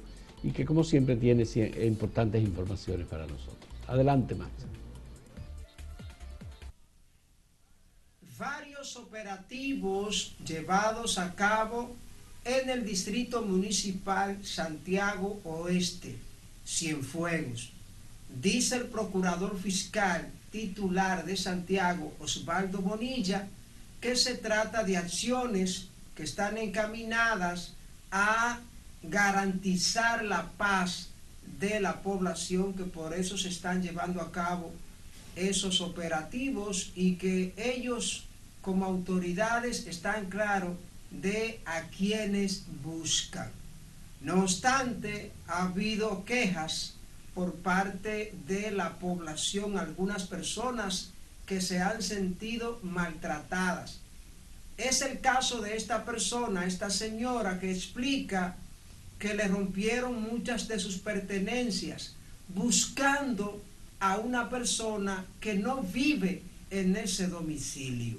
y 0.42 0.50
que 0.50 0.64
como 0.64 0.85
siempre 0.85 1.16
tiene 1.16 1.44
importantes 1.85 2.42
informaciones 2.42 3.07
para 3.07 3.26
nosotros. 3.26 3.57
Adelante, 3.87 4.35
Max. 4.35 4.50
Varios 8.38 8.96
operativos 8.96 10.35
llevados 10.44 11.18
a 11.18 11.35
cabo 11.35 11.94
en 12.44 12.70
el 12.70 12.85
Distrito 12.85 13.42
Municipal 13.42 14.44
Santiago 14.44 15.40
Oeste, 15.44 16.16
Cienfuegos. 16.66 17.70
Dice 18.40 18.76
el 18.76 18.87
Procurador 18.87 19.57
Fiscal 19.59 20.28
titular 20.50 21.24
de 21.24 21.37
Santiago, 21.37 22.12
Osvaldo 22.20 22.78
Bonilla, 22.83 23.48
que 24.00 24.16
se 24.16 24.35
trata 24.35 24.85
de 24.85 24.96
acciones 24.96 25.88
que 26.14 26.24
están 26.24 26.59
encaminadas 26.59 27.72
a 28.11 28.61
garantizar 29.03 30.25
la 30.25 30.51
paz 30.53 31.09
de 31.59 31.81
la 31.81 32.03
población, 32.03 32.75
que 32.75 32.85
por 32.85 33.15
eso 33.15 33.37
se 33.37 33.49
están 33.49 33.83
llevando 33.83 34.21
a 34.21 34.33
cabo 34.33 34.73
esos 35.37 35.81
operativos 35.81 36.93
y 36.95 37.17
que 37.17 37.55
ellos 37.57 38.25
como 38.61 38.85
autoridades 38.85 39.87
están 39.87 40.27
claros 40.27 40.77
de 41.11 41.61
a 41.67 41.83
quienes 41.83 42.65
buscan. 42.83 43.51
No 44.21 44.43
obstante, 44.43 45.33
ha 45.49 45.65
habido 45.65 46.25
quejas 46.25 46.95
por 47.35 47.55
parte 47.55 48.35
de 48.47 48.71
la 48.71 48.99
población, 48.99 49.79
algunas 49.79 50.25
personas 50.25 51.11
que 51.47 51.61
se 51.61 51.81
han 51.81 52.03
sentido 52.03 52.79
maltratadas. 52.83 54.01
Es 54.77 55.03
el 55.03 55.21
caso 55.21 55.61
de 55.61 55.77
esta 55.77 56.05
persona, 56.05 56.67
esta 56.67 56.88
señora 56.88 57.59
que 57.59 57.71
explica 57.71 58.57
que 59.23 59.35
le 59.35 59.47
rompieron 59.47 60.21
muchas 60.21 60.67
de 60.67 60.81
sus 60.81 60.97
pertenencias 60.97 62.17
buscando 62.49 63.63
a 64.01 64.17
una 64.17 64.51
persona 64.51 65.25
que 65.39 65.55
no 65.55 65.81
vive 65.81 66.43
en 66.73 66.97
ese 66.97 67.29
domicilio. 67.29 68.17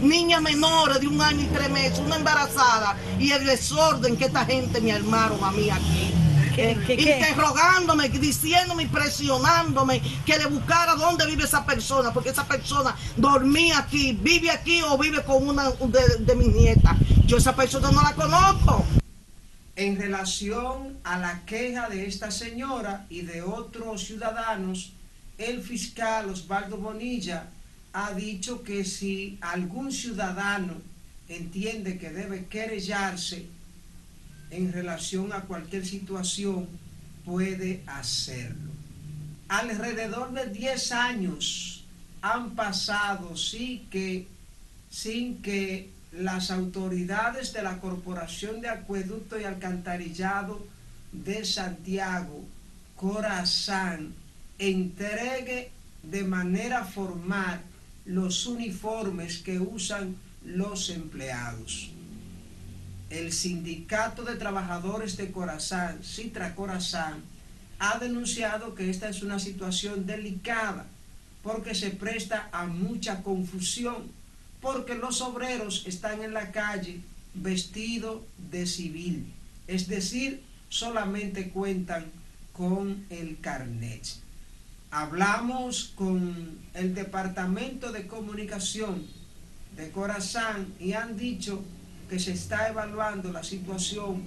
Niña 0.00 0.40
menor 0.40 1.00
de 1.00 1.08
un 1.08 1.20
año 1.20 1.42
y 1.42 1.46
tres 1.46 1.68
meses, 1.70 1.98
una 1.98 2.14
embarazada 2.14 2.96
y 3.18 3.32
el 3.32 3.44
desorden 3.44 4.16
que 4.16 4.26
esta 4.26 4.44
gente 4.44 4.80
me 4.80 4.92
armaron 4.92 5.42
a 5.42 5.50
mí 5.50 5.68
aquí. 5.70 6.14
interrogándome, 6.86 8.08
diciéndome 8.08 8.84
y 8.84 8.86
presionándome 8.86 10.00
que 10.24 10.38
le 10.38 10.46
buscara 10.46 10.94
dónde 10.94 11.26
vive 11.26 11.42
esa 11.42 11.66
persona, 11.66 12.12
porque 12.12 12.28
esa 12.28 12.46
persona 12.46 12.94
dormía 13.16 13.78
aquí, 13.78 14.16
vive 14.22 14.52
aquí 14.52 14.82
o 14.82 14.96
vive 14.96 15.24
con 15.24 15.48
una 15.48 15.68
de, 15.68 16.16
de 16.20 16.36
mis 16.36 16.54
nietas. 16.54 16.96
Yo 17.26 17.38
esa 17.38 17.56
persona 17.56 17.90
no 17.90 18.00
la 18.00 18.14
conozco 18.14 19.01
en 19.84 19.96
relación 19.96 20.98
a 21.02 21.18
la 21.18 21.44
queja 21.44 21.88
de 21.88 22.06
esta 22.06 22.30
señora 22.30 23.04
y 23.10 23.22
de 23.22 23.42
otros 23.42 24.04
ciudadanos, 24.04 24.92
el 25.38 25.60
fiscal 25.60 26.30
Osvaldo 26.30 26.76
Bonilla 26.76 27.48
ha 27.92 28.12
dicho 28.12 28.62
que 28.62 28.84
si 28.84 29.38
algún 29.40 29.90
ciudadano 29.90 30.74
entiende 31.28 31.98
que 31.98 32.10
debe 32.10 32.46
querellarse 32.46 33.46
en 34.50 34.72
relación 34.72 35.32
a 35.32 35.40
cualquier 35.42 35.84
situación, 35.84 36.68
puede 37.24 37.82
hacerlo. 37.86 38.70
Alrededor 39.48 40.32
de 40.32 40.46
10 40.46 40.92
años 40.92 41.84
han 42.20 42.54
pasado 42.54 43.36
sí 43.36 43.86
que, 43.90 44.28
sin 44.90 45.42
que 45.42 45.90
las 46.12 46.50
autoridades 46.50 47.52
de 47.52 47.62
la 47.62 47.80
Corporación 47.80 48.60
de 48.60 48.68
Acueducto 48.68 49.40
y 49.40 49.44
Alcantarillado 49.44 50.64
de 51.12 51.44
Santiago, 51.44 52.44
Corazán, 52.96 54.14
entregue 54.58 55.70
de 56.02 56.24
manera 56.24 56.84
formal 56.84 57.60
los 58.04 58.46
uniformes 58.46 59.38
que 59.38 59.58
usan 59.58 60.16
los 60.44 60.90
empleados. 60.90 61.90
El 63.08 63.32
Sindicato 63.32 64.22
de 64.22 64.36
Trabajadores 64.36 65.16
de 65.16 65.30
Corazán, 65.30 66.02
Citra 66.02 66.54
Corazán, 66.54 67.22
ha 67.78 67.98
denunciado 67.98 68.74
que 68.74 68.90
esta 68.90 69.08
es 69.08 69.22
una 69.22 69.38
situación 69.38 70.06
delicada 70.06 70.86
porque 71.42 71.74
se 71.74 71.90
presta 71.90 72.48
a 72.52 72.66
mucha 72.66 73.22
confusión 73.22 74.21
porque 74.62 74.94
los 74.94 75.20
obreros 75.20 75.82
están 75.86 76.22
en 76.22 76.32
la 76.32 76.52
calle 76.52 77.00
vestidos 77.34 78.22
de 78.50 78.64
civil, 78.64 79.26
es 79.66 79.88
decir, 79.88 80.42
solamente 80.68 81.50
cuentan 81.50 82.06
con 82.52 83.04
el 83.10 83.40
carnet. 83.40 84.06
Hablamos 84.92 85.92
con 85.96 86.58
el 86.74 86.94
Departamento 86.94 87.90
de 87.90 88.06
Comunicación 88.06 89.04
de 89.76 89.90
Corazán 89.90 90.72
y 90.78 90.92
han 90.92 91.16
dicho 91.16 91.64
que 92.08 92.20
se 92.20 92.32
está 92.32 92.68
evaluando 92.68 93.32
la 93.32 93.42
situación 93.42 94.22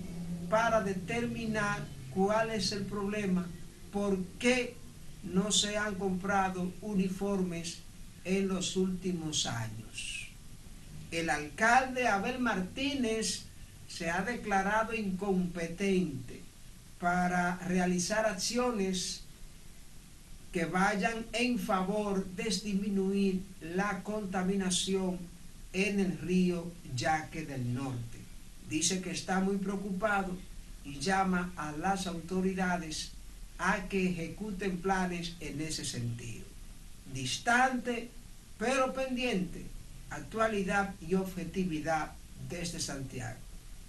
para 0.50 0.82
determinar 0.82 1.86
cuál 2.14 2.50
es 2.50 2.74
el 2.74 2.84
problema, 2.84 3.48
por 3.94 4.18
qué 4.40 4.76
no 5.24 5.52
se 5.52 5.78
han 5.78 5.96
comprado 5.96 6.74
uniformes 6.82 7.80
en 8.26 8.48
los 8.48 8.76
últimos 8.76 9.46
años 9.46 10.25
el 11.12 11.30
alcalde 11.30 12.08
Abel 12.08 12.40
Martínez 12.40 13.44
se 13.88 14.10
ha 14.10 14.22
declarado 14.22 14.94
incompetente 14.94 16.42
para 17.00 17.58
realizar 17.68 18.26
acciones 18.26 19.22
que 20.52 20.66
vayan 20.66 21.26
en 21.34 21.60
favor 21.60 22.26
de 22.26 22.46
disminuir 22.46 23.42
la 23.62 24.02
contaminación 24.04 25.20
en 25.74 26.00
el 26.00 26.18
río 26.18 26.72
Yaque 26.96 27.46
del 27.46 27.74
Norte. 27.74 28.20
Dice 28.70 29.02
que 29.02 29.12
está 29.12 29.42
muy 29.42 29.58
preocupado 29.58 30.36
y 30.84 31.00
llama 31.00 31.52
a 31.58 31.74
las 31.74 32.08
autoridades 32.08 33.12
a 33.58 33.88
que 33.88 34.10
ejecuten 34.10 34.78
planes 34.78 35.36
en 35.40 35.62
ese 35.62 35.86
sentido. 35.86 36.46
Distante, 37.14 38.10
pero 38.58 38.94
pendiente 38.94 39.75
actualidad 40.10 40.94
y 41.02 41.16
objetividad 41.16 42.12
desde 42.50 42.80
Santiago. 42.80 43.40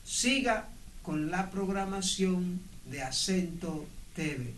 Siga 0.05 0.69
con 1.03 1.31
la 1.31 1.51
programación 1.51 2.61
de 2.91 3.03
Acento 3.03 3.87
TV. 4.15 4.55